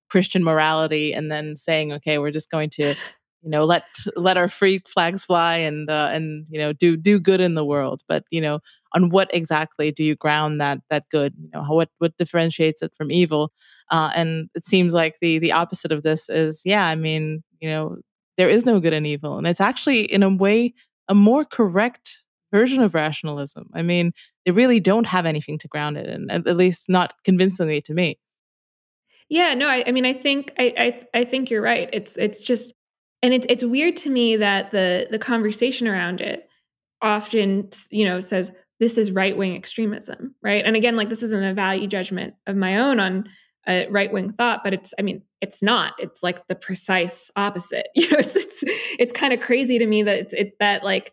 [0.08, 2.94] Christian morality and then saying, okay, we're just going to,
[3.42, 3.84] you know, let
[4.16, 7.64] let our free flags fly and uh, and you know do do good in the
[7.64, 8.02] world.
[8.08, 8.60] But you know,
[8.92, 11.34] on what exactly do you ground that that good?
[11.38, 13.52] You know, what what differentiates it from evil?
[13.90, 17.68] Uh, and it seems like the the opposite of this is, yeah, I mean, you
[17.68, 17.98] know,
[18.36, 20.74] there is no good and evil, and it's actually in a way
[21.08, 22.22] a more correct
[22.52, 23.68] version of rationalism.
[23.74, 24.12] I mean,
[24.44, 28.18] they really don't have anything to ground it in, at least not convincingly to me.
[29.28, 31.88] Yeah, no, I, I mean, I think I, I I think you're right.
[31.92, 32.72] It's it's just,
[33.22, 36.48] and it's it's weird to me that the the conversation around it
[37.02, 40.64] often you know says this is right wing extremism, right?
[40.64, 43.28] And again, like this isn't a value judgment of my own on
[43.66, 45.94] a right wing thought, but it's I mean it's not.
[45.98, 47.88] It's like the precise opposite.
[47.96, 48.62] You know, it's it's,
[48.98, 51.12] it's kind of crazy to me that it's it that like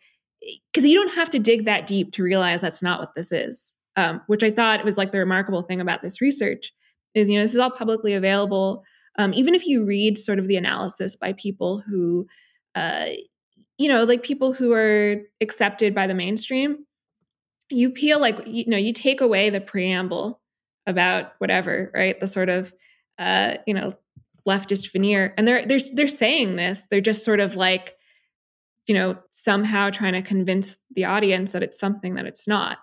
[0.72, 3.76] because you don't have to dig that deep to realize that's not what this is.
[3.96, 6.74] Um, which I thought was like the remarkable thing about this research
[7.14, 8.84] is you know this is all publicly available
[9.18, 12.28] um, even if you read sort of the analysis by people who
[12.76, 13.08] uh,
[13.78, 16.86] you know like people who are accepted by the mainstream
[17.70, 20.40] you peel like you know you take away the preamble
[20.86, 22.20] about whatever right?
[22.20, 22.74] The sort of
[23.20, 23.96] uh, you know
[24.48, 27.96] leftist veneer and they're they're they're saying this they're just sort of like
[28.88, 32.80] you know somehow trying to convince the audience that it's something that it's not.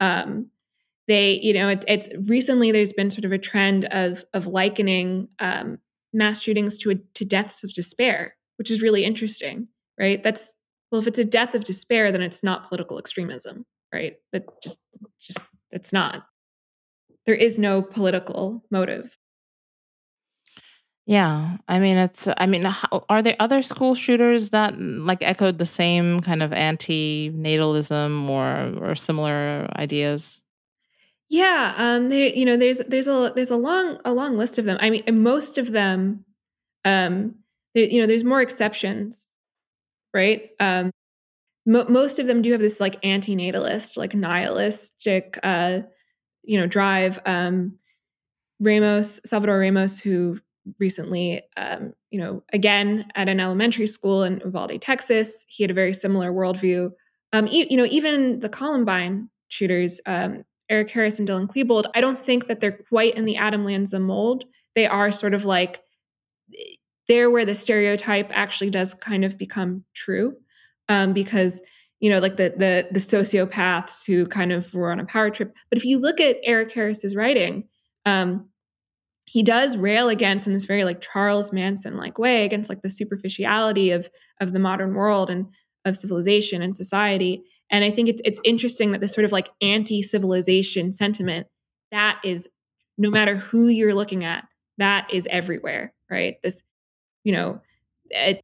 [0.00, 0.50] Um,
[1.08, 5.28] they you know it's, it's recently there's been sort of a trend of of likening
[5.38, 5.78] um,
[6.12, 10.22] mass shootings to a, to deaths of despair which is really interesting right?
[10.22, 10.54] That's
[10.90, 14.16] well if it's a death of despair then it's not political extremism right?
[14.32, 14.78] That just
[15.20, 15.40] just
[15.70, 16.26] it's not.
[17.26, 19.16] There is no political motive.
[21.06, 25.58] Yeah i mean it's i mean how, are there other school shooters that like echoed
[25.58, 30.42] the same kind of anti-natalism or or similar ideas
[31.28, 34.64] yeah, um, they, you know, there's there's a there's a long a long list of
[34.64, 34.78] them.
[34.80, 36.24] I mean, most of them,
[36.84, 37.36] um,
[37.74, 39.26] there, you know, there's more exceptions,
[40.14, 40.50] right?
[40.60, 40.90] Um,
[41.66, 45.80] mo- most of them do have this like antinatalist, like nihilistic, uh,
[46.44, 47.20] you know, drive.
[47.26, 47.78] Um,
[48.60, 50.40] Ramos, Salvador Ramos, who
[50.78, 55.74] recently, um, you know, again at an elementary school in Uvalde, Texas, he had a
[55.74, 56.90] very similar worldview.
[57.32, 62.00] Um, e- you know, even the Columbine shooters, um, Eric Harris and Dylan Klebold, I
[62.00, 64.44] don't think that they're quite in the Adam Lanza mold.
[64.74, 65.80] They are sort of like
[67.08, 70.36] there where the stereotype actually does kind of become true
[70.88, 71.60] um, because
[72.00, 75.54] you know like the, the the sociopaths who kind of were on a power trip
[75.70, 77.68] but if you look at eric harris's writing
[78.06, 78.48] um,
[79.26, 82.90] he does rail against in this very like charles manson like way against like the
[82.90, 84.08] superficiality of
[84.40, 85.46] of the modern world and
[85.84, 89.48] of civilization and society and i think it's it's interesting that this sort of like
[89.60, 91.46] anti-civilization sentiment
[91.90, 92.48] that is
[92.96, 94.46] no matter who you're looking at
[94.78, 96.62] that is everywhere right this
[97.24, 97.60] you know,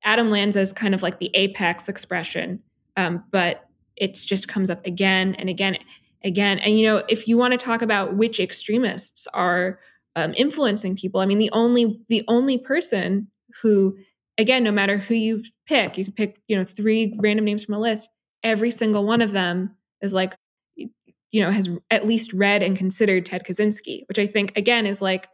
[0.02, 2.60] Adam Lanza is kind of like the apex expression,
[2.96, 5.76] um, but it just comes up again and again,
[6.24, 6.58] again.
[6.58, 9.78] And you know, if you want to talk about which extremists are
[10.16, 13.28] um, influencing people, I mean, the only the only person
[13.62, 13.98] who,
[14.38, 17.74] again, no matter who you pick, you can pick you know three random names from
[17.74, 18.08] a list.
[18.42, 20.34] Every single one of them is like,
[20.76, 25.00] you know, has at least read and considered Ted Kaczynski, which I think again is
[25.02, 25.28] like,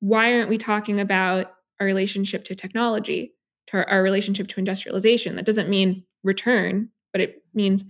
[0.00, 3.34] why aren't we talking about our relationship to technology,
[3.68, 5.36] to our, our relationship to industrialization.
[5.36, 7.84] That doesn't mean return, but it means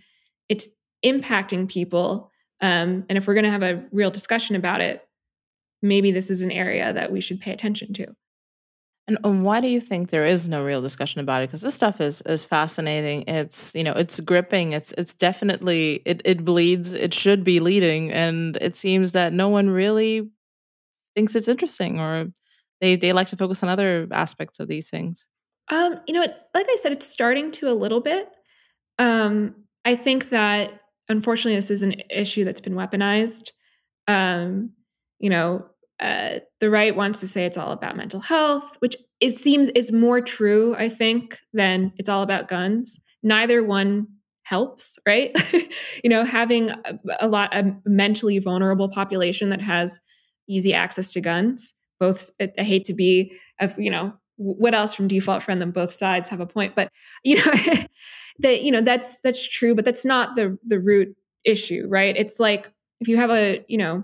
[0.49, 0.69] it's
[1.05, 2.31] impacting people.
[2.61, 5.03] Um, and if we're going to have a real discussion about it,
[5.83, 8.15] maybe this is an area that we should pay attention to.
[9.25, 11.49] And why do you think there is no real discussion about it?
[11.49, 13.25] Because this stuff is is fascinating.
[13.27, 14.73] It's you know it's gripping.
[14.73, 16.93] It's it's definitely it it bleeds.
[16.93, 20.31] It should be leading, and it seems that no one really
[21.15, 22.33] thinks it's interesting or
[22.81, 25.27] they they like to focus on other aspects of these things.
[25.71, 28.29] Um, you know, like I said, it's starting to a little bit.
[28.99, 33.51] Um, I think that unfortunately, this is an issue that's been weaponized.
[34.09, 34.73] Um,
[35.19, 35.67] you know,
[36.01, 39.93] uh, the right wants to say it's all about mental health, which it seems is
[39.93, 42.99] more true, I think, than it's all about guns.
[43.23, 44.07] Neither one
[44.45, 45.31] helps, right?
[46.03, 50.01] you know, having a, a lot a mentally vulnerable population that has
[50.49, 55.07] easy access to guns both i hate to be of you know what else from
[55.07, 56.91] default friend than both sides have a point but
[57.25, 57.53] you know
[58.41, 62.41] that you know that's that's true but that's not the the root issue right it's
[62.41, 64.03] like if you have a you know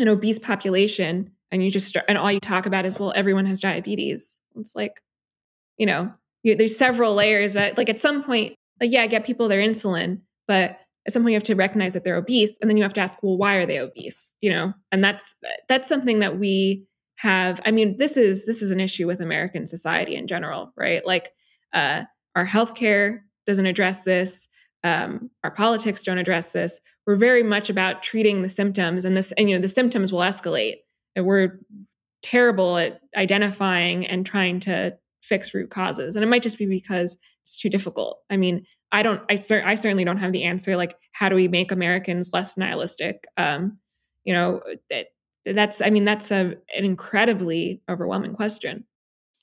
[0.00, 3.46] an obese population and you just start and all you talk about is well everyone
[3.46, 4.38] has diabetes.
[4.56, 5.00] It's like
[5.76, 9.48] you know you, there's several layers but like at some point like yeah get people
[9.48, 12.76] their insulin but at some point you have to recognize that they're obese and then
[12.76, 14.36] you have to ask well why are they obese?
[14.40, 14.72] You know?
[14.92, 15.34] And that's
[15.68, 16.86] that's something that we
[17.16, 21.06] have i mean this is this is an issue with american society in general right?
[21.06, 21.30] Like
[21.72, 24.48] uh, our healthcare doesn't address this
[24.82, 29.32] um, our politics don't address this we're very much about treating the symptoms and this
[29.32, 30.76] and you know the symptoms will escalate.
[31.16, 31.58] And we're
[32.22, 36.14] terrible at identifying and trying to fix root causes.
[36.14, 38.20] And it might just be because it's too difficult.
[38.30, 41.36] I mean i don't i, cer- I certainly don't have the answer like how do
[41.36, 43.24] we make americans less nihilistic?
[43.36, 43.78] Um,
[44.22, 45.06] you know that
[45.44, 48.84] that's i mean that's a, an incredibly overwhelming question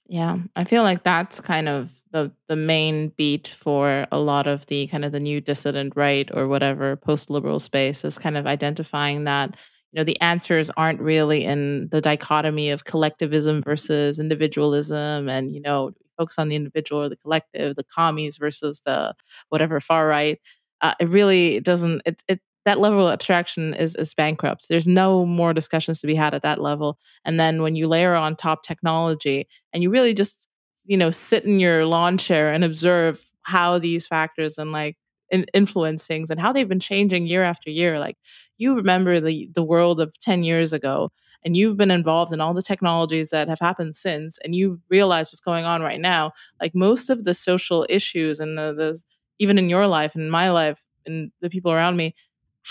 [0.07, 4.65] yeah i feel like that's kind of the the main beat for a lot of
[4.67, 8.47] the kind of the new dissident right or whatever post liberal space is kind of
[8.47, 9.55] identifying that
[9.91, 15.61] you know the answers aren't really in the dichotomy of collectivism versus individualism and you
[15.61, 19.13] know focus on the individual or the collective the commies versus the
[19.49, 20.39] whatever far right.
[20.81, 24.67] Uh, it really doesn't it, it that level of abstraction is is bankrupt.
[24.69, 26.99] There's no more discussions to be had at that level.
[27.25, 30.49] And then when you layer on top technology and you really just,
[30.85, 34.97] you know, sit in your lawn chair and observe how these factors and like
[35.31, 37.99] in, influence things and how they've been changing year after year.
[37.99, 38.17] Like
[38.57, 41.11] you remember the the world of 10 years ago
[41.45, 45.27] and you've been involved in all the technologies that have happened since and you realize
[45.27, 46.31] what's going on right now.
[46.61, 49.01] Like most of the social issues and the, the
[49.39, 52.13] even in your life and my life and the people around me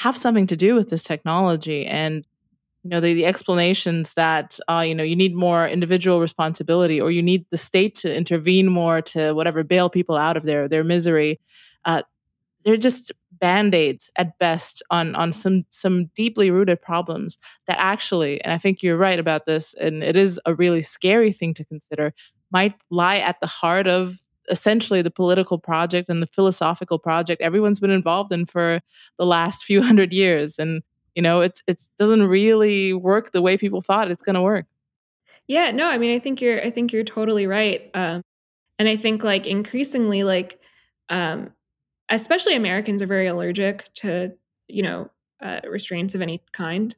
[0.00, 2.26] have something to do with this technology and
[2.82, 7.10] you know the, the explanations that uh, you know you need more individual responsibility or
[7.10, 10.84] you need the state to intervene more to whatever bail people out of their their
[10.84, 11.40] misery
[11.84, 12.02] uh,
[12.64, 18.52] they're just band-aids at best on on some some deeply rooted problems that actually and
[18.52, 22.14] i think you're right about this and it is a really scary thing to consider
[22.50, 27.80] might lie at the heart of essentially the political project and the philosophical project everyone's
[27.80, 28.80] been involved in for
[29.18, 30.82] the last few hundred years and
[31.14, 34.66] you know it's it doesn't really work the way people thought it's going to work
[35.46, 38.22] yeah no i mean i think you're i think you're totally right um,
[38.78, 40.60] and i think like increasingly like
[41.08, 41.52] um,
[42.08, 44.32] especially Americans are very allergic to
[44.68, 45.10] you know
[45.42, 46.94] uh, restraints of any kind.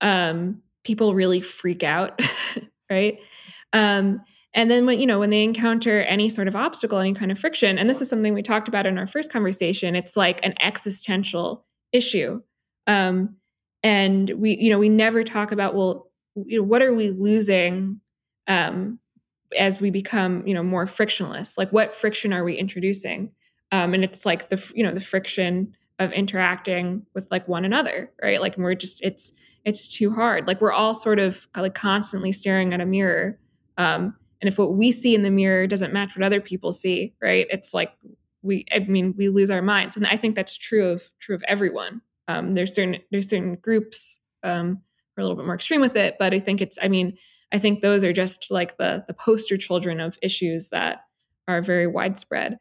[0.00, 2.20] Um, people really freak out,
[2.90, 3.18] right?
[3.72, 4.22] Um,
[4.54, 7.38] and then when you know when they encounter any sort of obstacle, any kind of
[7.38, 10.54] friction, and this is something we talked about in our first conversation, it's like an
[10.60, 12.40] existential issue.
[12.86, 13.36] Um,
[13.82, 18.00] and we you know we never talk about well you know what are we losing
[18.46, 18.98] um,
[19.58, 21.58] as we become you know more frictionless?
[21.58, 23.32] Like what friction are we introducing?
[23.72, 28.10] Um, and it's like the you know the friction of interacting with like one another
[28.22, 28.40] right?
[28.40, 29.32] Like we're just it's
[29.64, 30.46] it's too hard.
[30.46, 33.38] Like we're all sort of like constantly staring at a mirror
[33.78, 34.14] um,
[34.44, 37.46] and if what we see in the mirror doesn't match what other people see right
[37.48, 37.92] it's like
[38.42, 39.96] we i mean we lose our minds.
[39.96, 42.02] And i think that's true of true of everyone.
[42.28, 44.82] Um, there's certain there's certain groups um,
[45.16, 47.16] are a little bit more extreme with it, but I think it's I mean
[47.52, 51.04] I think those are just like the the poster children of issues that
[51.48, 52.58] are very widespread.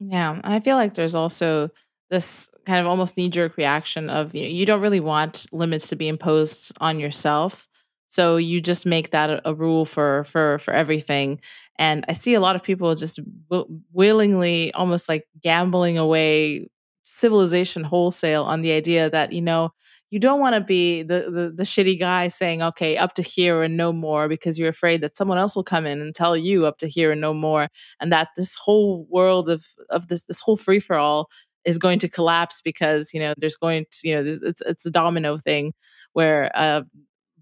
[0.00, 1.70] Yeah, and I feel like there's also
[2.10, 5.88] this kind of almost knee jerk reaction of you, know, you don't really want limits
[5.88, 7.67] to be imposed on yourself,
[8.08, 11.40] so you just make that a, a rule for for for everything.
[11.78, 16.68] And I see a lot of people just w- willingly, almost like gambling away
[17.02, 19.70] civilization wholesale on the idea that you know
[20.10, 23.62] you don't want to be the, the, the shitty guy saying okay up to here
[23.62, 26.66] and no more because you're afraid that someone else will come in and tell you
[26.66, 27.68] up to here and no more
[28.00, 31.28] and that this whole world of of this this whole free for all
[31.64, 34.90] is going to collapse because you know there's going to you know it's it's a
[34.90, 35.72] domino thing
[36.12, 36.82] where uh,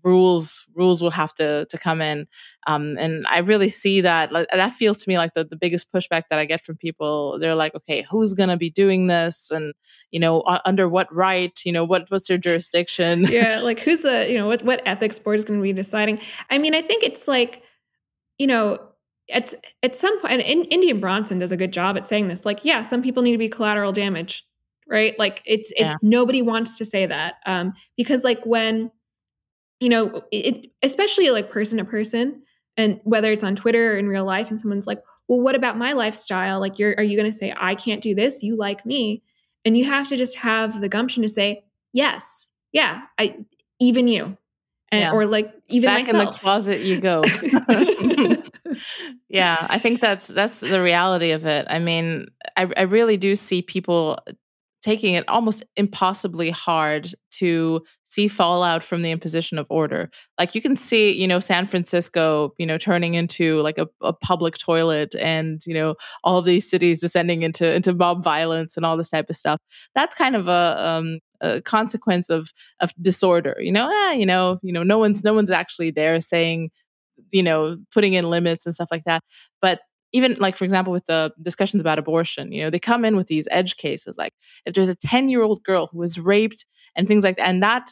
[0.06, 2.26] rules rules will have to to come in.
[2.68, 6.24] Um, and i really see that that feels to me like the, the biggest pushback
[6.30, 7.38] that i get from people.
[7.40, 9.50] They're like okay who's going to be doing this?
[9.50, 9.74] And
[10.12, 11.58] you know under what right?
[11.64, 13.24] You know what what's their jurisdiction?
[13.24, 16.20] Yeah like who's a you know what what ethics board is going to be deciding?
[16.50, 17.62] I mean i think it's like
[18.38, 18.78] you know
[19.28, 22.60] it's at some point and indian bronson does a good job at saying this like
[22.62, 24.46] yeah some people need to be collateral damage
[24.88, 25.18] right?
[25.18, 25.94] Like it's yeah.
[25.94, 28.90] it, nobody wants to say that um because like when
[29.80, 32.42] you know, it, especially like person to person,
[32.76, 35.76] and whether it's on Twitter or in real life, and someone's like, "Well, what about
[35.76, 36.60] my lifestyle?
[36.60, 38.42] Like, you're are you going to say I can't do this?
[38.42, 39.22] You like me?"
[39.64, 43.38] And you have to just have the gumption to say, "Yes, yeah, I
[43.80, 44.36] even you."
[44.92, 45.12] And, yeah.
[45.12, 46.20] or like even back myself.
[46.20, 47.24] in the closet you go
[49.28, 53.34] yeah i think that's that's the reality of it i mean I, I really do
[53.34, 54.20] see people
[54.80, 60.10] taking it almost impossibly hard to see fallout from the imposition of order.
[60.38, 64.12] Like you can see, you know, San Francisco, you know, turning into like a, a
[64.12, 68.96] public toilet and, you know, all these cities descending into into mob violence and all
[68.96, 69.60] this type of stuff.
[69.94, 73.56] That's kind of a um a consequence of of disorder.
[73.60, 76.70] You know, eh, you know, you know, no one's no one's actually there saying
[77.32, 79.22] you know putting in limits and stuff like that
[79.60, 79.80] but
[80.12, 83.26] even like for example with the discussions about abortion you know they come in with
[83.26, 84.32] these edge cases like
[84.64, 87.62] if there's a 10 year old girl who was raped and things like that and
[87.62, 87.90] that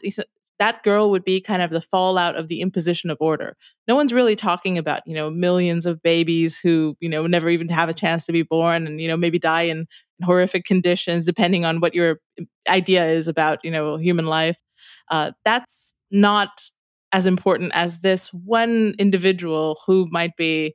[0.58, 3.56] that girl would be kind of the fallout of the imposition of order.
[3.88, 7.68] No one's really talking about you know millions of babies who you know never even
[7.68, 11.24] have a chance to be born and you know maybe die in, in horrific conditions
[11.24, 12.20] depending on what your
[12.68, 14.60] idea is about you know human life.
[15.10, 16.50] Uh, that's not
[17.12, 20.74] as important as this one individual who might be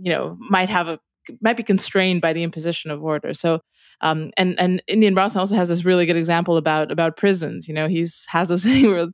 [0.00, 0.98] you know might have a
[1.40, 3.34] might be constrained by the imposition of order.
[3.34, 3.60] So,
[4.00, 7.68] um, and and Indian Bronson also has this really good example about about prisons.
[7.68, 9.08] You know, he's has this thing where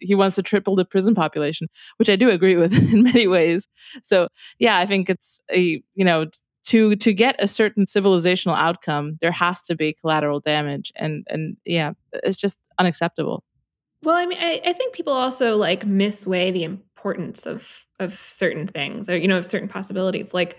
[0.00, 3.68] he wants to triple the prison population, which I do agree with in many ways.
[4.02, 4.28] So,
[4.58, 6.26] yeah, I think it's a you know
[6.66, 11.56] to to get a certain civilizational outcome, there has to be collateral damage, and and
[11.64, 13.42] yeah, it's just unacceptable.
[14.02, 18.66] Well, I mean, I, I think people also like misweigh the importance of of certain
[18.66, 20.58] things or you know of certain possibilities like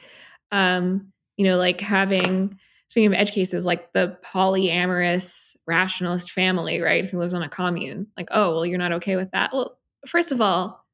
[0.51, 2.57] um you know like having
[2.93, 8.05] speaking of edge cases like the polyamorous rationalist family right who lives on a commune
[8.15, 9.51] like oh well you're not okay with that.
[9.51, 10.85] Well first of all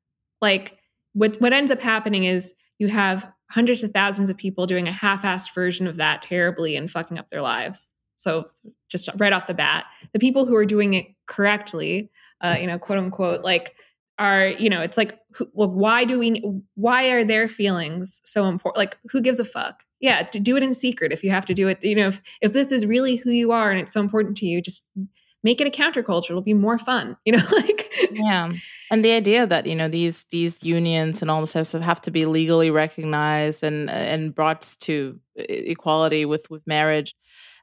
[0.41, 0.78] like
[1.12, 4.93] what what ends up happening is you have hundreds of thousands of people doing a
[4.93, 7.91] half-assed version of that terribly and fucking up their lives.
[8.16, 8.45] So
[8.88, 9.84] just right off the bat
[10.14, 13.76] the people who are doing it correctly uh, you know quote unquote like
[14.20, 15.17] are you know it's like
[15.53, 16.43] well why do we
[16.76, 19.84] why are their feelings so important like who gives a fuck?
[19.99, 21.84] Yeah to do it in secret if you have to do it.
[21.84, 24.45] You know if if this is really who you are and it's so important to
[24.45, 24.91] you just
[25.41, 26.32] make it a counterculture.
[26.32, 28.51] It'll be more fun you know like yeah
[28.91, 32.11] and the idea that you know these these unions and all this stuff have to
[32.11, 37.15] be legally recognized and and brought to equality with with marriage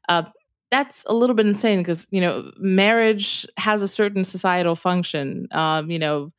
[0.08, 0.22] uh,
[0.70, 5.46] that's a little bit insane because you know marriage has a certain societal function.
[5.52, 6.32] Um, you know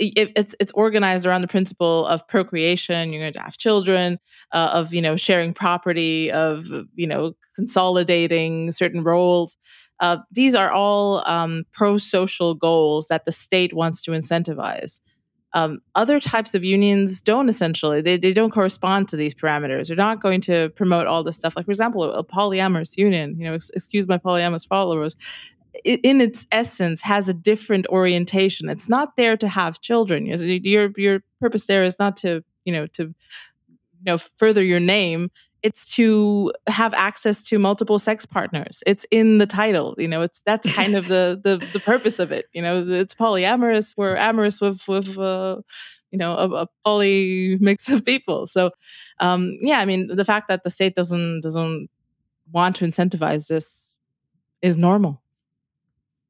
[0.00, 3.12] it, it's it's organized around the principle of procreation.
[3.12, 4.18] You're going to have children,
[4.52, 9.56] uh, of you know sharing property, of you know consolidating certain roles.
[10.00, 15.00] Uh, these are all um, pro-social goals that the state wants to incentivize.
[15.52, 19.96] Um, other types of unions don't essentially they, they don't correspond to these parameters they're
[19.96, 23.46] not going to promote all this stuff like for example a, a polyamorous union you
[23.46, 25.16] know ex- excuse my polyamorous followers
[25.84, 28.68] in its essence has a different orientation.
[28.68, 30.26] It's not there to have children.
[30.26, 35.30] Your your purpose there is not to you know to you know further your name.
[35.62, 38.82] It's to have access to multiple sex partners.
[38.86, 42.32] It's in the title you know it's that's kind of the the, the purpose of
[42.32, 42.84] it you know.
[42.86, 45.60] It's polyamorous we're amorous with with uh,
[46.10, 48.46] you know a, a, poly mix of people.
[48.46, 48.70] So
[49.20, 51.88] um yeah i mean the fact that the state doesn't doesn't
[52.52, 53.94] want to incentivize this
[54.62, 55.22] is normal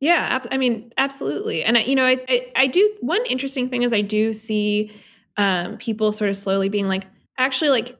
[0.00, 3.82] yeah i mean absolutely and I, you know I, I, I do one interesting thing
[3.82, 4.90] is i do see
[5.36, 7.06] um people sort of slowly being like
[7.38, 7.96] actually like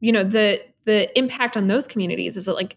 [0.00, 2.76] you know the the impact on those communities is that like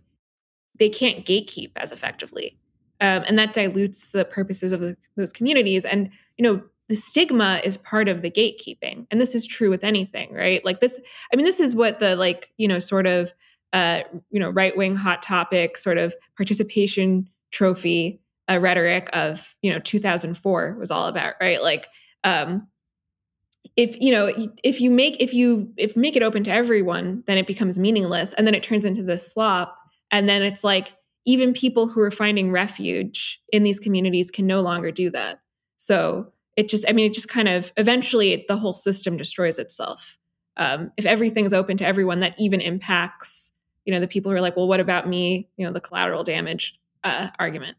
[0.80, 2.58] they can't gatekeep as effectively
[3.02, 7.62] um, and that dilutes the purposes of the, those communities and you know the stigma
[7.64, 10.64] is part of the gatekeeping and this is true with anything right?
[10.64, 11.00] Like this
[11.32, 13.34] i mean this is what the like you know sort of
[13.72, 18.20] uh you know right wing hot topic sort of participation trophy
[18.50, 21.62] uh, rhetoric of you know 2004 was all about right?
[21.62, 21.88] Like
[22.24, 22.68] um
[23.76, 24.32] if you know
[24.64, 28.34] if you make if you if make it open to everyone then it becomes meaningless
[28.34, 29.78] and then it turns into this slop
[30.12, 30.94] and then it's like
[31.26, 35.40] even people who are finding refuge in these communities can no longer do that.
[35.78, 40.18] So it just i mean it just kind of eventually the whole system destroys itself.
[40.56, 43.52] Um, if everything's open to everyone that even impacts
[43.86, 45.50] you know the people who are like well what about me?
[45.58, 47.78] You know the collateral damage uh, argument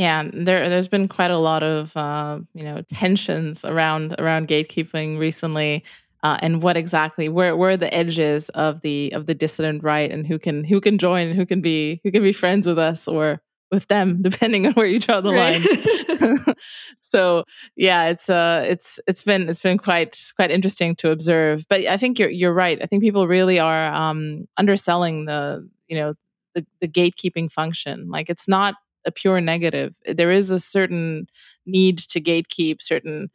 [0.00, 5.18] yeah, there there's been quite a lot of uh, you know tensions around around gatekeeping
[5.18, 5.84] recently,
[6.22, 10.10] uh, and what exactly where where are the edges of the of the dissident right,
[10.10, 13.06] and who can who can join, who can be who can be friends with us
[13.06, 15.60] or with them, depending on where you draw the right.
[15.60, 16.54] line.
[17.02, 17.44] so
[17.76, 21.66] yeah, it's uh it's it's been it's been quite quite interesting to observe.
[21.68, 22.82] But I think you're you're right.
[22.82, 26.14] I think people really are um, underselling the you know
[26.54, 28.08] the, the gatekeeping function.
[28.08, 28.76] Like it's not
[29.06, 29.94] a pure negative.
[30.06, 31.26] There is a certain
[31.66, 33.30] need to gatekeep certain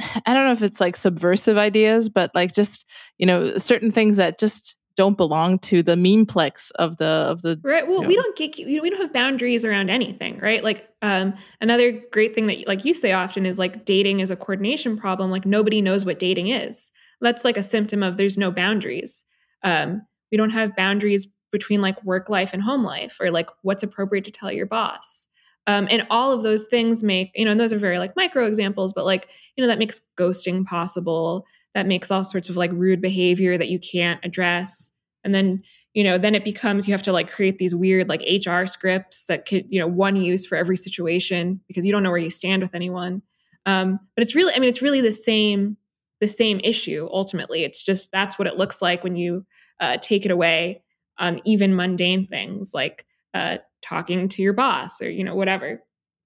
[0.26, 2.84] I don't know if it's like subversive ideas, but like just,
[3.18, 7.58] you know, certain things that just don't belong to the memeplex of the of the
[7.62, 8.08] right well you know.
[8.08, 12.48] we don't get we don't have boundaries around anything right like um another great thing
[12.48, 16.04] that like you say often is like dating is a coordination problem like nobody knows
[16.04, 16.90] what dating is
[17.20, 19.24] that's like a symptom of there's no boundaries
[19.62, 23.82] um we don't have boundaries between like work life and home life or like what's
[23.82, 25.26] appropriate to tell your boss.
[25.66, 28.46] Um, and all of those things make you know and those are very like micro
[28.46, 31.44] examples but like you know that makes ghosting possible.
[31.74, 34.90] That makes all sorts of like rude behavior that you can't address.
[35.22, 35.62] And then
[35.94, 39.26] you know then it becomes you have to like create these weird like hr scripts
[39.26, 42.30] that could you know one use for every situation because you don't know where you
[42.30, 43.22] stand with anyone.
[43.66, 45.76] Um, but it's really i mean it's really the same
[46.20, 47.64] the same issue ultimately.
[47.64, 49.46] It's just that's what it looks like when you
[49.80, 50.82] uh, take it away
[51.20, 55.82] on even mundane things like uh, talking to your boss or you know whatever.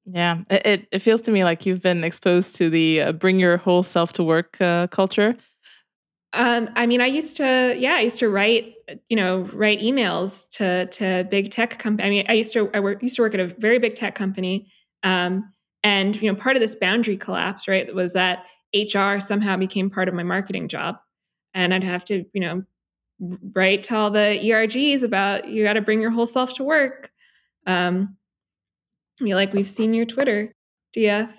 [0.06, 3.56] Yeah it, it feels to me like you've been exposed to the uh, bring your
[3.58, 5.36] whole self to work uh, culture.
[6.32, 8.74] Um, i mean i used to yeah i used to write
[9.08, 12.80] you know write emails to to big tech company i mean i used to i
[12.80, 14.68] work, used to work at a very big tech company
[15.04, 15.52] um,
[15.84, 20.08] and you know part of this boundary collapse right was that hr somehow became part
[20.08, 20.96] of my marketing job
[21.54, 22.64] and i'd have to you know
[23.20, 27.10] write to all the ERGs about you got to bring your whole self to work.
[27.66, 28.16] Um,
[29.20, 30.54] be like, we've seen your Twitter,
[30.96, 31.30] DF.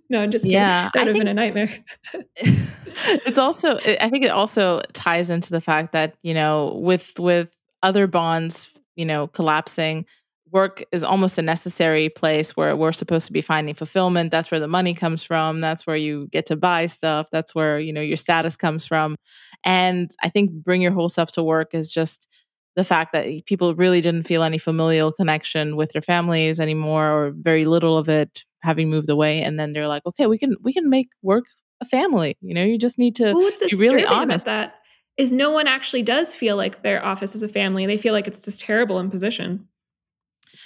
[0.10, 0.54] no, I'm just kidding.
[0.54, 1.84] Yeah, that would have been a nightmare.
[2.36, 7.56] it's also, I think it also ties into the fact that you know, with with
[7.82, 10.06] other bonds, you know, collapsing,
[10.52, 14.30] work is almost a necessary place where we're supposed to be finding fulfillment.
[14.30, 15.58] That's where the money comes from.
[15.58, 17.28] That's where you get to buy stuff.
[17.30, 19.16] That's where you know your status comes from.
[19.64, 22.28] And i think bring your whole self to work is just
[22.76, 27.32] the fact that people really didn't feel any familial connection with their families anymore or
[27.34, 29.42] very little of it having moved away.
[29.42, 31.44] And then they're like okay we can we can make work
[31.80, 32.36] a family.
[32.40, 34.46] You know you just need to well, be really honest.
[34.46, 34.74] that
[35.16, 37.84] is no one actually does feel like their office is a family.
[37.84, 39.68] They feel like it's this terrible imposition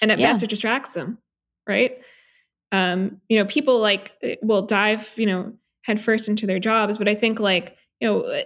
[0.02, 0.32] and at yeah.
[0.32, 1.18] best it distracts them
[1.68, 1.98] right
[2.72, 5.52] um you know people like eh, will dive you know
[5.84, 8.44] headfirst into their jobs but i think like you know eh,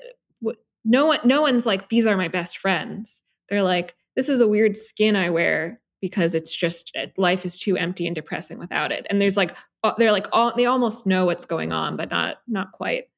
[0.85, 4.49] no one no one's like these are my best friends they're like this is a
[4.49, 8.93] weird skin i wear because it's just eh, life is too empty and depressing without
[8.93, 9.57] it and there's like
[9.97, 13.09] they're like all they almost know what's going on, but not not quite.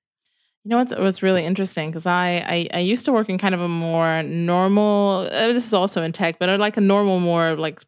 [0.64, 3.54] You know what's what's really interesting because I, I, I used to work in kind
[3.54, 5.28] of a more normal.
[5.30, 7.80] Uh, this is also in tech, but like a normal, more like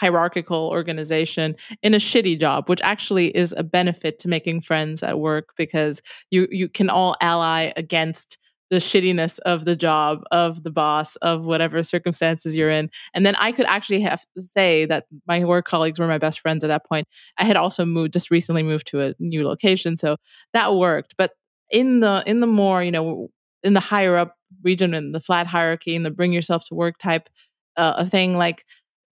[0.00, 5.18] hierarchical organization in a shitty job, which actually is a benefit to making friends at
[5.18, 8.38] work because you you can all ally against
[8.70, 12.90] the shittiness of the job of the boss of whatever circumstances you're in.
[13.12, 16.40] And then i could actually have to say that my work colleagues were my best
[16.40, 17.06] friends at that point.
[17.38, 20.16] I had also moved just recently moved to a new location so
[20.52, 21.14] that worked.
[21.16, 21.32] But
[21.70, 23.28] in the in the more you know
[23.62, 26.98] in the higher up region in the flat hierarchy and the bring yourself to work
[26.98, 27.28] type
[27.76, 28.64] uh, of thing like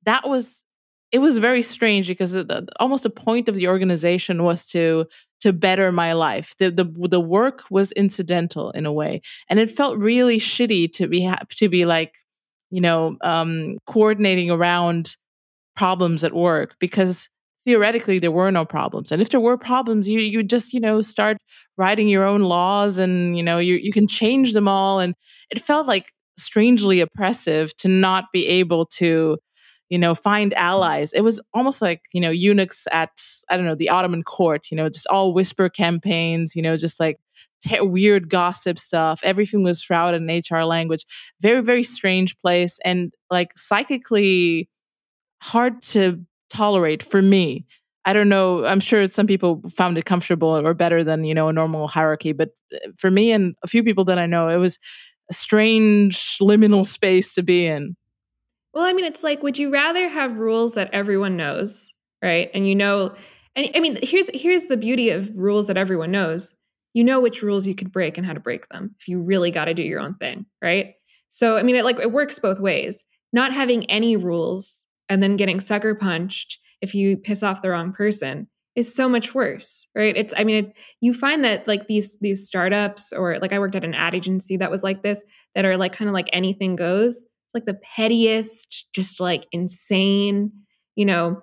[0.05, 0.65] that was
[1.13, 5.07] it was very strange because the, the, almost the point of the organization was to
[5.41, 6.55] to better my life.
[6.59, 11.07] The, the the work was incidental in a way, and it felt really shitty to
[11.07, 12.15] be to be like,
[12.71, 15.17] you know, um, coordinating around
[15.77, 17.29] problems at work because
[17.65, 21.03] theoretically there were no problems, and if there were problems, you you just you know
[21.03, 21.37] start
[21.77, 25.15] writing your own laws, and you know you you can change them all, and
[25.51, 29.37] it felt like strangely oppressive to not be able to
[29.93, 31.13] you know, find allies.
[31.13, 33.11] It was almost like, you know, eunuchs at,
[33.51, 36.99] I don't know, the Ottoman court, you know, just all whisper campaigns, you know, just
[36.99, 37.21] like
[37.79, 39.21] weird gossip stuff.
[39.23, 41.05] Everything was shrouded in HR language.
[41.43, 44.71] Very, very strange place and like psychically
[45.43, 47.67] hard to tolerate for me.
[48.07, 48.65] I don't know.
[48.65, 52.33] I'm sure some people found it comfortable or better than, you know, a normal hierarchy.
[52.33, 54.79] But uh, for me and a few people that I know, it was
[55.31, 57.95] a strange liminal space to be in.
[58.75, 61.93] Well, I mean, it's like, would you rather have rules that everyone knows,
[62.23, 62.51] right?
[62.55, 63.15] And you know,
[63.55, 66.59] and I mean, here's here's the beauty of rules that everyone knows.
[66.95, 69.51] You know which rules you could break and how to break them if you really
[69.51, 70.95] got to do your own thing, right?
[71.29, 73.03] So, I mean, it like it works both ways.
[73.33, 77.93] Not having any rules and then getting sucker punched if you piss off the wrong
[77.93, 80.17] person is so much worse, right?
[80.17, 83.75] It's I mean, it, you find that like these these startups or like I worked
[83.75, 85.23] at an ad agency that was like this
[85.55, 90.53] that are like kind of like anything goes like the pettiest, just like insane,
[90.97, 91.41] you know,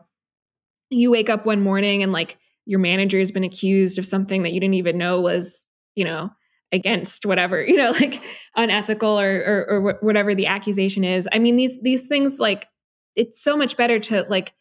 [0.90, 4.54] you wake up one morning and like your manager has been accused of something that
[4.54, 6.30] you didn't even know was, you know,
[6.72, 8.22] against whatever, you know, like
[8.56, 11.28] unethical or, or, or whatever the accusation is.
[11.32, 12.68] I mean, these, these things like,
[13.16, 14.54] it's so much better to like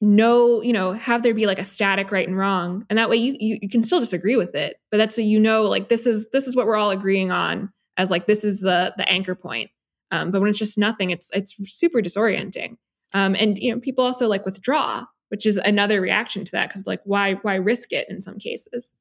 [0.00, 2.84] know, you know, have there be like a static right and wrong.
[2.90, 5.40] And that way you, you, you can still disagree with it, but that's so you
[5.40, 8.60] know, like this is, this is what we're all agreeing on as like, this is
[8.60, 9.70] the, the anchor point.
[10.10, 12.76] Um, but when it's just nothing, it's it's super disorienting.
[13.12, 16.86] Um, and you know, people also like withdraw, which is another reaction to that because
[16.86, 18.94] like why why risk it in some cases?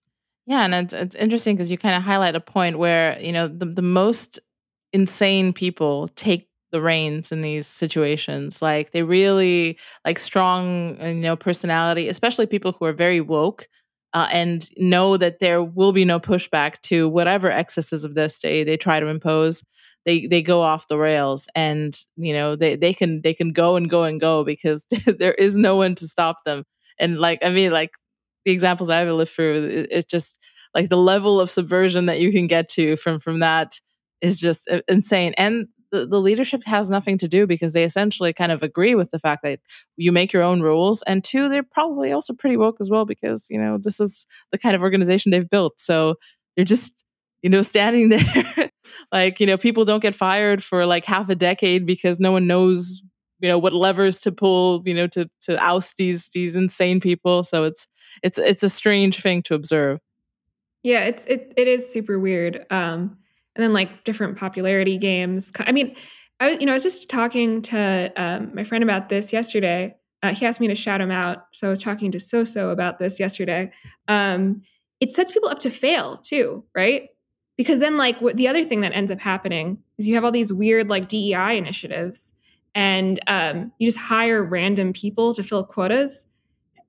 [0.48, 3.48] Yeah, and it's it's interesting because you kind of highlight a point where you know
[3.48, 4.40] the the most
[4.94, 8.62] insane people take the reins in these situations.
[8.62, 13.68] Like they really like strong, you know, personality, especially people who are very woke.
[14.14, 18.64] Uh, and know that there will be no pushback to whatever excesses of this they,
[18.64, 19.62] they try to impose
[20.06, 23.76] they they go off the rails and you know they they can they can go
[23.76, 24.86] and go and go because
[25.20, 26.64] there is no one to stop them.
[27.00, 27.92] And like i mean like
[28.46, 30.40] the examples i've lived through it's just
[30.74, 33.74] like the level of subversion that you can get to from from that
[34.22, 35.34] is just uh, insane.
[35.38, 39.12] And the, the leadership has nothing to do because they essentially kind of agree with
[39.12, 39.60] the fact that
[39.98, 41.02] you make your own rules.
[41.04, 44.58] And two they're probably also pretty woke as well because you know this is the
[44.58, 45.80] kind of organization they've built.
[45.80, 46.16] So
[46.56, 47.06] they're just
[47.42, 48.10] you know standing
[48.56, 48.72] there
[49.12, 52.48] like, you know, people don't get fired for like half a decade because no one
[52.48, 53.02] knows,
[53.40, 57.44] you know, what levers to pull, you know, to to oust these these insane people.
[57.44, 57.88] So it's
[58.24, 60.00] it's it's a strange thing to observe.
[60.84, 62.66] Yeah, it's it it is super weird.
[62.70, 63.18] Um
[63.56, 65.52] and then like different popularity games.
[65.60, 65.96] I mean,
[66.40, 69.96] I was you know, I was just talking to um, my friend about this yesterday.
[70.22, 73.00] Uh, he asked me to shout him out, so I was talking to Soso about
[73.00, 73.72] this yesterday.
[74.08, 74.64] Um,
[75.00, 77.10] it sets people up to fail too, right?
[77.58, 80.32] Because then like what the other thing that ends up happening is you have all
[80.32, 82.34] these weird like DEI initiatives
[82.74, 86.26] and um, you just hire random people to fill quotas.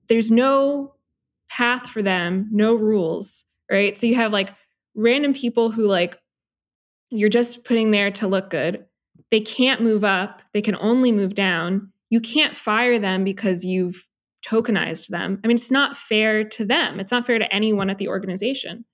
[0.08, 0.94] There's no
[1.48, 3.96] path for them, no rules, right?
[3.96, 4.50] So you have like
[4.96, 6.18] random people who like
[7.10, 8.84] you're just putting there to look good.
[9.30, 11.92] They can't move up, they can only move down.
[12.10, 14.06] You can't fire them because you've
[14.46, 15.40] tokenized them.
[15.42, 17.00] I mean, it's not fair to them.
[17.00, 18.84] It's not fair to anyone at the organization.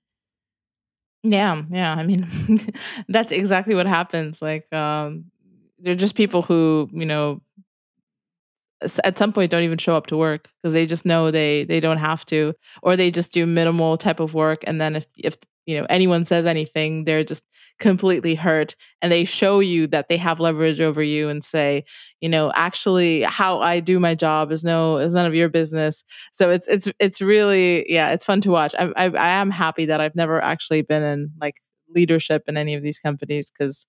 [1.23, 1.93] Yeah, yeah.
[1.93, 2.27] I mean,
[3.07, 4.41] that's exactly what happens.
[4.41, 5.25] Like, um,
[5.79, 7.41] they're just people who, you know,
[9.03, 11.79] at some point don't even show up to work because they just know they they
[11.79, 15.37] don't have to, or they just do minimal type of work, and then if if
[15.65, 17.43] you know anyone says anything, they're just
[17.79, 21.83] completely hurt and they show you that they have leverage over you and say
[22.21, 26.03] you know actually how i do my job is no is none of your business.
[26.31, 28.75] So it's it's it's really yeah it's fun to watch.
[28.77, 31.59] I i, I am happy that i've never actually been in like
[31.89, 33.85] leadership in any of these companies because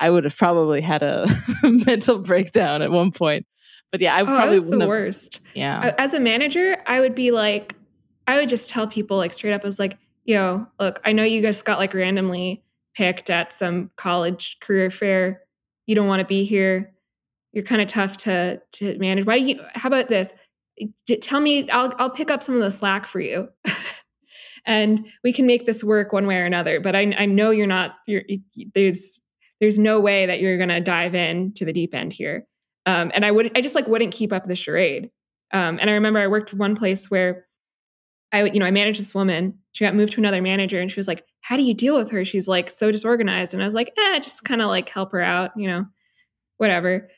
[0.00, 1.26] i would have probably had a
[1.62, 3.46] mental breakdown at one point.
[3.92, 5.40] But yeah i oh, probably the have, worst.
[5.54, 5.94] Yeah.
[5.98, 7.74] As a manager i would be like
[8.26, 11.24] i would just tell people like straight up I was like yo look i know
[11.24, 12.62] you guys got like randomly
[12.96, 15.42] picked at some college career fair.
[15.86, 16.92] You don't want to be here.
[17.52, 19.26] You're kind of tough to to manage.
[19.26, 19.60] Why do you?
[19.74, 20.32] How about this?
[21.20, 21.70] Tell me.
[21.70, 23.48] I'll I'll pick up some of the slack for you,
[24.66, 26.80] and we can make this work one way or another.
[26.80, 27.94] But I I know you're not.
[28.06, 28.24] You're
[28.74, 29.20] there's
[29.60, 32.46] there's no way that you're gonna dive in to the deep end here.
[32.84, 35.10] Um, and I would I just like wouldn't keep up the charade.
[35.52, 37.45] Um, and I remember I worked one place where
[38.36, 39.58] I you know I managed this woman.
[39.72, 42.10] She got moved to another manager, and she was like, how do you deal with
[42.10, 42.24] her?
[42.24, 43.54] She's like so disorganized.
[43.54, 45.86] And I was like, eh, just kind of like help her out, you know,
[46.56, 47.08] whatever.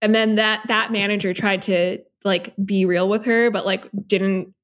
[0.00, 4.54] And then that that manager tried to like be real with her, but like didn't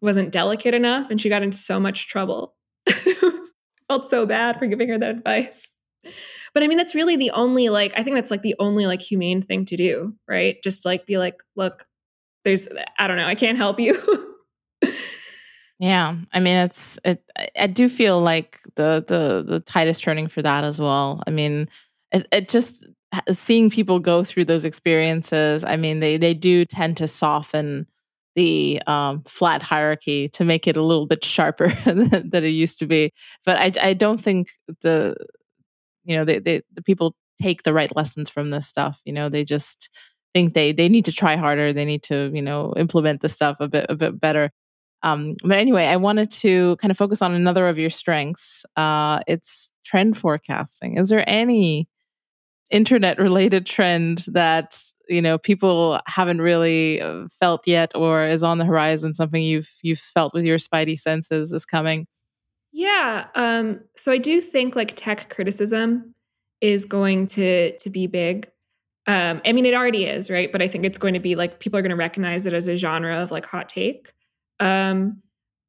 [0.00, 2.54] wasn't delicate enough, and she got into so much trouble.
[3.88, 5.74] Felt so bad for giving her that advice.
[6.54, 9.02] But I mean, that's really the only like I think that's like the only like
[9.02, 10.56] humane thing to do, right?
[10.62, 11.84] Just like be like, look,
[12.44, 12.68] there's
[12.98, 13.94] I don't know, I can't help you.
[15.80, 17.24] Yeah, I mean it's it.
[17.58, 21.22] I do feel like the the the tide is turning for that as well.
[21.26, 21.68] I mean,
[22.12, 22.84] it, it just
[23.30, 25.64] seeing people go through those experiences.
[25.64, 27.86] I mean, they they do tend to soften
[28.36, 32.78] the um, flat hierarchy to make it a little bit sharper than, than, it used
[32.80, 33.12] to be.
[33.46, 34.50] But I I don't think
[34.82, 35.16] the
[36.04, 39.00] you know they, they the people take the right lessons from this stuff.
[39.04, 39.90] You know, they just
[40.34, 41.72] think they they need to try harder.
[41.72, 44.50] They need to you know implement the stuff a bit a bit better.
[45.02, 48.64] Um, but anyway, I wanted to kind of focus on another of your strengths.
[48.76, 50.98] Uh, it's trend forecasting.
[50.98, 51.88] Is there any
[52.70, 54.78] internet related trend that
[55.08, 59.14] you know people haven't really uh, felt yet, or is on the horizon?
[59.14, 62.06] Something you've you've felt with your spidey senses is coming.
[62.72, 63.26] Yeah.
[63.34, 66.14] Um, so I do think like tech criticism
[66.60, 68.48] is going to to be big.
[69.06, 70.52] Um, I mean, it already is, right?
[70.52, 72.68] But I think it's going to be like people are going to recognize it as
[72.68, 74.12] a genre of like hot take.
[74.60, 75.22] Um,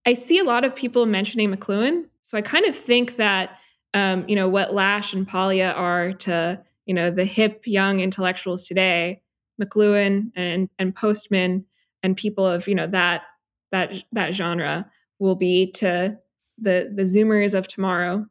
[0.06, 2.06] I see a lot of people mentioning McLuhan.
[2.22, 3.58] So I kind of think that,
[3.94, 8.68] um, you know, what Lasch and Paglia are to, you know, the hip young intellectuals
[8.68, 9.22] today,
[9.62, 11.66] McLuhan and, and Postman
[12.04, 13.24] and people of, you know, that,
[13.72, 14.90] that, that genre
[15.20, 16.18] will be to
[16.58, 18.26] the, the Zoomers of tomorrow.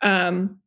[0.00, 0.58] Um,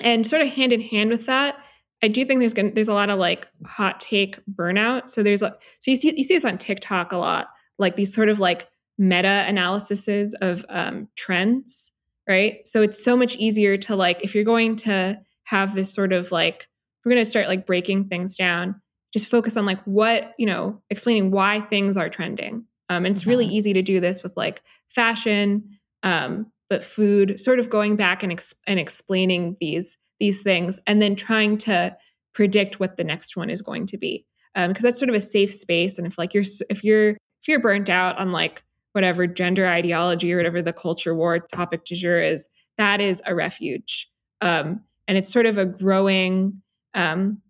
[0.00, 1.56] and sort of hand in hand with that,
[2.02, 5.08] I do think there's gonna, there's a lot of like hot take burnout.
[5.08, 5.50] So there's so
[5.86, 7.48] you see you see this on TikTok a lot
[7.78, 8.68] like these sort of like
[8.98, 11.92] meta analyses of um, trends,
[12.28, 12.66] right?
[12.66, 16.30] So it's so much easier to like, if you're going to have this sort of
[16.32, 16.68] like,
[17.04, 18.80] we're going to start like breaking things down,
[19.12, 22.64] just focus on like what, you know, explaining why things are trending.
[22.88, 23.54] Um, and it's really mm-hmm.
[23.54, 28.32] easy to do this with like fashion, um, but food, sort of going back and,
[28.32, 31.96] ex- and explaining these these things and then trying to
[32.34, 35.20] predict what the next one is going to be because um, that's sort of a
[35.20, 39.26] safe space and if like you're if you're if you're burnt out on like whatever
[39.26, 44.08] gender ideology or whatever the culture war topic du jour is, that is a refuge.
[44.40, 46.62] Um, and it's sort of a growing,
[46.94, 47.42] um,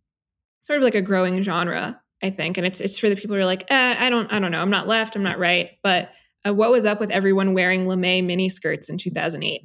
[0.62, 2.58] sort of like a growing genre, I think.
[2.58, 4.60] And it's it's for the people who are like, eh, I don't, I don't know,
[4.60, 5.70] I'm not left, I'm not right.
[5.84, 6.10] But
[6.44, 9.62] uh, what was up with everyone wearing lame mini skirts in 2008?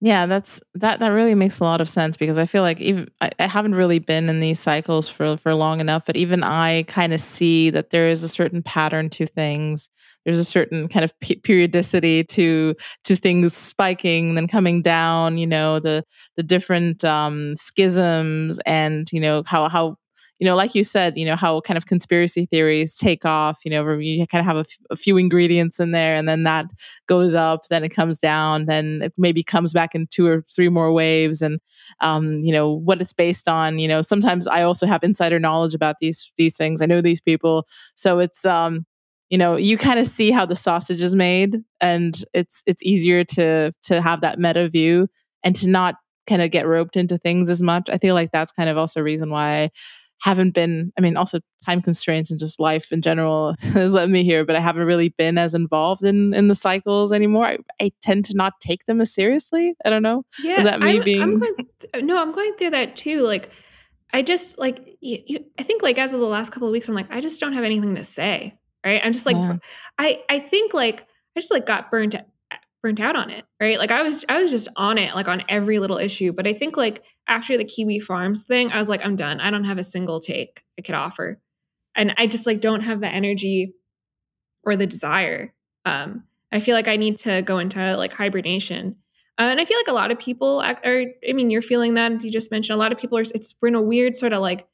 [0.00, 3.08] Yeah, that's that that really makes a lot of sense because I feel like even
[3.22, 6.82] I, I haven't really been in these cycles for for long enough, but even I
[6.84, 9.88] kind of see that there is a certain pattern to things.
[10.24, 12.74] There's a certain kind of periodicity to
[13.04, 15.38] to things spiking then coming down.
[15.38, 16.04] You know the
[16.36, 19.96] the different um, schisms and you know how how
[20.40, 23.70] you know, like you said, you know, how kind of conspiracy theories take off, you
[23.70, 26.42] know, where you kind of have a, f- a few ingredients in there and then
[26.42, 26.66] that
[27.06, 30.68] goes up, then it comes down, then it maybe comes back in two or three
[30.68, 31.40] more waves.
[31.40, 31.60] And,
[32.00, 35.74] um, you know, what it's based on, you know, sometimes I also have insider knowledge
[35.74, 36.82] about these, these things.
[36.82, 37.66] I know these people.
[37.94, 38.86] So it's, um,
[39.30, 43.24] you know you kind of see how the sausage is made and it's it's easier
[43.24, 45.08] to to have that meta view
[45.42, 48.52] and to not kind of get roped into things as much i feel like that's
[48.52, 49.70] kind of also a reason why
[50.24, 54.24] haven't been i mean also time constraints and just life in general has led me
[54.24, 57.44] here but i haven't really been as involved in in the cycles anymore.
[57.44, 59.74] I, I tend to not take them as seriously.
[59.84, 60.24] I don't know.
[60.42, 61.54] Yeah is that me I'm, being I'm going
[62.06, 63.50] no i'm going through that too like
[64.14, 66.88] i just like you, you, i think like as of the last couple of weeks
[66.88, 69.00] i'm like i just don't have anything to say right?
[69.04, 69.56] I'm just like yeah.
[69.98, 72.14] i i think like i just like got burnt
[72.84, 73.78] burnt out on it, right?
[73.78, 76.52] Like I was I was just on it like on every little issue, but I
[76.52, 79.40] think like after the Kiwi Farms thing, I was like I'm done.
[79.40, 81.40] I don't have a single take I could offer.
[81.96, 83.72] And I just like don't have the energy
[84.64, 85.54] or the desire.
[85.86, 88.96] Um I feel like I need to go into like hibernation.
[89.38, 92.12] Uh, and I feel like a lot of people are, I mean, you're feeling that,
[92.12, 94.40] as you just mentioned, a lot of people are, it's been a weird sort of
[94.40, 94.68] like,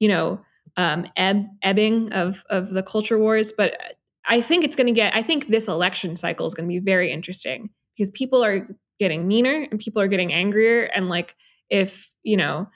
[0.00, 0.40] you know,
[0.76, 3.52] um, ebb, ebbing of, of the culture wars.
[3.56, 3.74] But
[4.26, 6.78] I think it's going to get, I think this election cycle is going to be
[6.78, 8.68] very interesting because people are
[8.98, 10.84] getting meaner and people are getting angrier.
[10.94, 11.34] And like,
[11.70, 12.68] if, you know,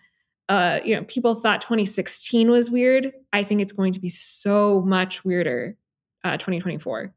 [0.48, 3.12] uh, you know, people thought 2016 was weird.
[3.32, 5.76] I think it's going to be so much weirder,
[6.24, 7.12] uh, 2024.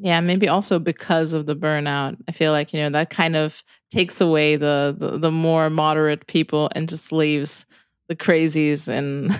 [0.00, 2.16] Yeah, maybe also because of the burnout.
[2.28, 3.62] I feel like, you know, that kind of
[3.92, 7.64] takes away the the, the more moderate people and just leaves
[8.08, 9.30] the crazies and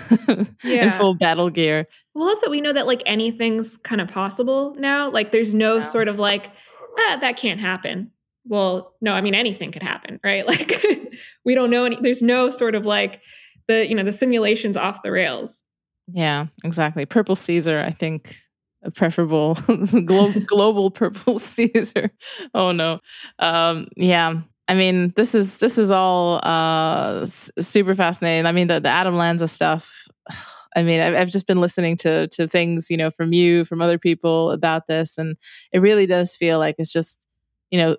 [0.63, 0.85] yeah.
[0.85, 1.87] in full battle gear.
[2.13, 5.09] Well, also we know that like anything's kind of possible now.
[5.09, 6.51] Like there's no sort of like,
[6.97, 8.11] ah, that can't happen.
[8.47, 10.45] Well, no, I mean anything could happen, right?
[10.55, 10.83] Like
[11.43, 13.21] we don't know any there's no sort of like
[13.67, 15.63] the, you know, the simulations off the rails.
[16.07, 17.05] Yeah, exactly.
[17.05, 18.35] Purple Caesar, I think
[18.83, 19.55] a preferable
[20.05, 22.11] global, global purple Caesar.
[22.53, 22.99] Oh no.
[23.39, 24.41] Um, yeah.
[24.67, 28.45] I mean, this is this is all uh, super fascinating.
[28.45, 30.07] I mean, the, the Adam Lanza stuff.
[30.77, 33.81] I mean, I've, I've just been listening to to things, you know, from you, from
[33.81, 35.37] other people about this, and
[35.71, 37.19] it really does feel like it's just,
[37.69, 37.97] you know,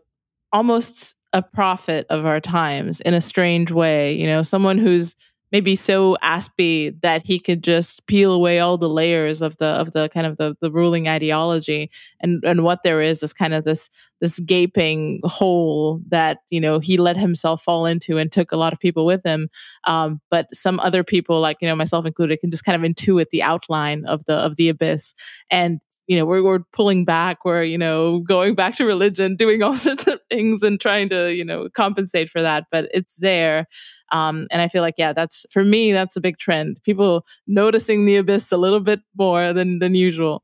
[0.53, 4.15] almost a prophet of our times in a strange way.
[4.15, 5.15] You know, someone who's
[5.53, 9.93] maybe so aspy that he could just peel away all the layers of the of
[9.93, 11.91] the kind of the, the ruling ideology.
[12.21, 13.91] And and what there is is kind of this
[14.21, 18.73] this gaping hole that you know he let himself fall into and took a lot
[18.73, 19.49] of people with him.
[19.85, 23.31] Um, but some other people like you know myself included can just kind of intuit
[23.31, 25.15] the outline of the of the abyss.
[25.51, 29.63] And you know we're, we're pulling back we're you know going back to religion doing
[29.63, 33.67] all sorts of things and trying to you know compensate for that but it's there
[34.13, 36.81] um, and I feel like, yeah, that's for me, that's a big trend.
[36.85, 40.43] People noticing the abyss a little bit more than than usual.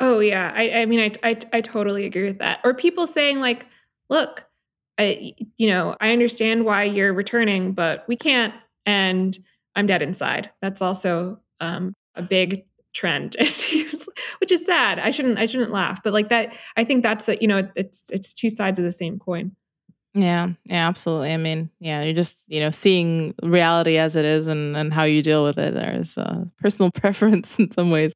[0.00, 2.60] Oh yeah, I, I mean, I, I I totally agree with that.
[2.64, 3.66] Or people saying like,
[4.08, 4.44] look,
[4.98, 8.54] I you know, I understand why you're returning, but we can't,
[8.86, 9.36] and
[9.76, 10.50] I'm dead inside.
[10.62, 16.12] That's also um, a big trend which is sad i shouldn't i shouldn't laugh but
[16.12, 19.18] like that i think that's a, you know it's it's two sides of the same
[19.18, 19.54] coin
[20.12, 21.32] yeah, yeah, absolutely.
[21.32, 25.04] I mean, yeah, you're just, you know, seeing reality as it is and, and how
[25.04, 25.74] you deal with it.
[25.74, 28.12] There's a personal preference in some ways.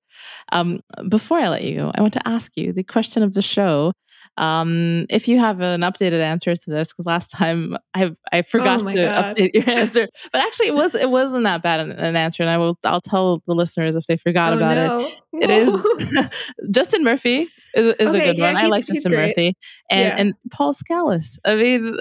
[0.51, 3.43] Um, before I let you go, I want to ask you the question of the
[3.43, 3.93] show.
[4.37, 8.83] Um, if you have an updated answer to this, because last time I I forgot
[8.83, 9.37] oh to God.
[9.37, 12.51] update your answer, but actually it was it wasn't that bad an, an, answer, and
[12.51, 15.07] I will I'll tell the listeners if they forgot oh, about no.
[15.07, 15.19] it.
[15.43, 16.29] It is
[16.71, 18.57] Justin Murphy is, is okay, a good yeah, one.
[18.57, 19.57] I like Justin Murphy
[19.91, 20.15] and yeah.
[20.17, 21.39] and Paul Skallas.
[21.45, 21.97] I mean,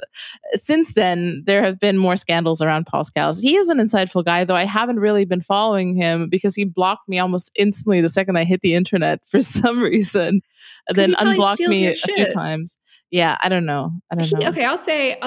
[0.54, 3.42] since then there have been more scandals around Paul Skallas.
[3.42, 7.08] He is an insightful guy, though I haven't really been following him because he blocked
[7.08, 10.42] me almost instantly the second I hit the internet for some reason,
[10.88, 12.78] and then unblocked me a few times.
[13.12, 13.92] Yeah, I don't know.
[14.12, 14.48] I don't he, know.
[14.50, 15.20] Okay, I'll say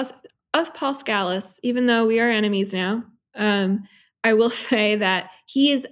[0.53, 3.03] of Paul Skallas, even though we are enemies now.
[3.35, 3.87] Um,
[4.23, 5.87] I will say that he is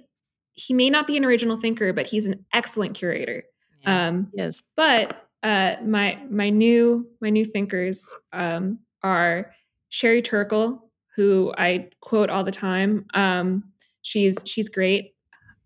[0.52, 3.44] he may not be an original thinker, but he's an excellent curator.
[3.84, 4.62] Um, yes.
[4.74, 9.52] But uh, my my new my new thinkers um, are
[9.90, 13.06] Sherry Turkle, who I quote all the time.
[13.14, 13.64] Um,
[14.02, 15.14] she's she's great.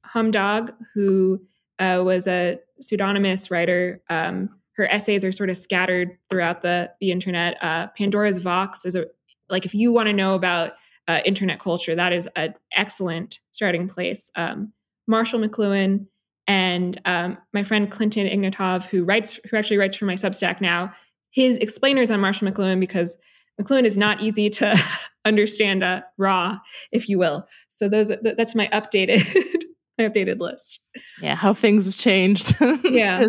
[0.06, 1.40] Humdog, who
[1.78, 4.02] uh, was a pseudonymous writer.
[4.08, 7.56] Um, her essays are sort of scattered throughout the the internet.
[7.62, 9.06] Uh, Pandora's Vox is a
[9.48, 10.72] like if you want to know about
[11.08, 14.30] uh, internet culture, that is an excellent starting place.
[14.36, 14.72] Um,
[15.06, 16.06] Marshall McLuhan
[16.46, 20.92] and um, my friend Clinton Ignatov, who writes, who actually writes for my Substack now,
[21.30, 23.16] his explainers on Marshall McLuhan because
[23.60, 24.76] McLuhan is not easy to
[25.24, 26.58] understand uh, raw,
[26.92, 27.46] if you will.
[27.68, 29.26] So those that's my updated
[30.08, 30.88] updated list.
[31.20, 32.54] Yeah, how things have changed.
[32.84, 33.28] yeah,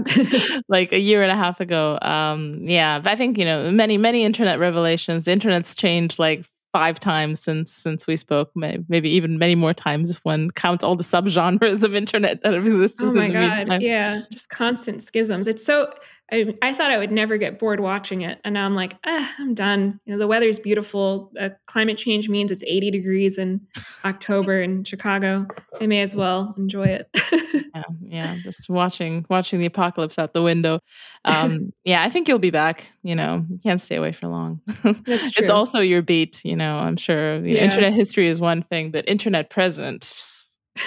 [0.68, 2.00] like a year and a half ago.
[2.02, 5.26] Um, yeah, but I think you know many many internet revelations.
[5.26, 10.10] The internet's changed like five times since since we spoke, maybe even many more times
[10.10, 13.08] if one counts all the subgenres of internet that have existed.
[13.08, 13.60] Oh my god!
[13.60, 13.82] Meantime.
[13.82, 15.48] Yeah, just constant schisms.
[15.48, 15.94] It's so.
[16.32, 19.34] I, I, thought I would never get bored watching it, and now I'm like, ah,
[19.40, 20.00] I'm done.
[20.06, 21.32] You know, the weather's beautiful.
[21.40, 23.62] Uh, climate change means it's 80 degrees in
[24.06, 25.46] October in Chicago.
[25.80, 27.10] I may as well enjoy it.
[27.76, 30.80] yeah, yeah, just watching watching the apocalypse out the window.
[31.26, 32.92] Um, yeah, I think you'll be back.
[33.04, 34.62] You know, you can't stay away for long.
[34.86, 36.40] it's also your beat.
[36.46, 37.46] You know, I'm sure.
[37.46, 40.14] You know, internet history is one thing, but internet present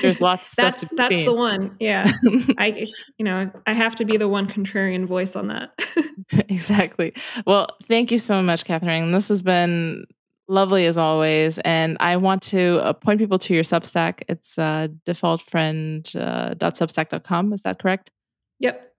[0.02, 0.54] there's lots.
[0.54, 1.76] that's that's the one.
[1.80, 2.10] Yeah,
[2.58, 2.86] I
[3.18, 5.70] you know I have to be the one contrarian voice on that.
[6.48, 7.12] exactly.
[7.46, 9.12] Well, thank you so much, Katherine.
[9.12, 10.06] This has been
[10.48, 11.58] lovely as always.
[11.58, 14.22] And I want to uh, point people to your Substack.
[14.28, 17.50] It's uh, defaultfriend.substack.com.
[17.50, 18.10] Uh, is that correct?
[18.60, 18.92] Yep.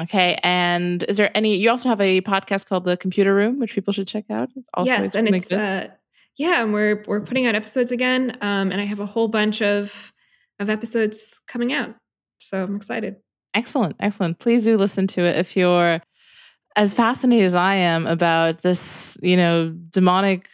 [0.00, 0.38] Okay.
[0.42, 3.92] And is there any, you also have a podcast called The Computer Room, which people
[3.92, 4.50] should check out.
[4.56, 5.14] It's also yes.
[5.14, 5.88] And it's, uh,
[6.38, 8.38] yeah, and we're, we're putting out episodes again.
[8.40, 10.11] Um, and I have a whole bunch of,
[10.62, 11.94] of episodes coming out.
[12.38, 13.16] So I'm excited.
[13.54, 13.96] Excellent.
[14.00, 14.38] Excellent.
[14.38, 16.00] Please do listen to it if you're
[16.76, 20.48] as fascinated as I am about this, you know, demonic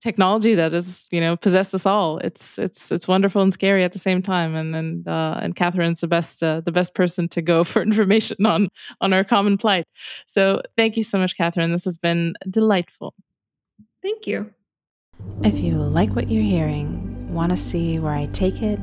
[0.00, 2.18] technology that has you know possessed us all.
[2.18, 4.54] It's it's it's wonderful and scary at the same time.
[4.54, 8.44] And and uh, and Katherine's the best uh, the best person to go for information
[8.46, 8.68] on
[9.00, 9.84] on our common plight.
[10.26, 11.72] So thank you so much, Katherine.
[11.72, 13.14] This has been delightful.
[14.02, 14.52] Thank you.
[15.44, 18.80] If you like what you're hearing, want to see where I take it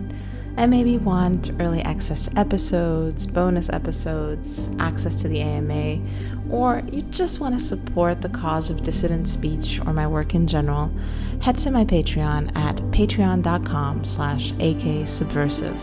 [0.58, 6.02] and maybe want early access to episodes, bonus episodes, access to the AMA,
[6.50, 10.48] or you just want to support the cause of dissident speech or my work in
[10.48, 10.92] general,
[11.40, 15.78] head to my Patreon at patreon.com slash aksubversive.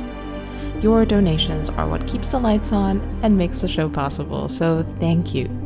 [0.83, 5.35] Your donations are what keeps the lights on and makes the show possible, so thank
[5.35, 5.64] you.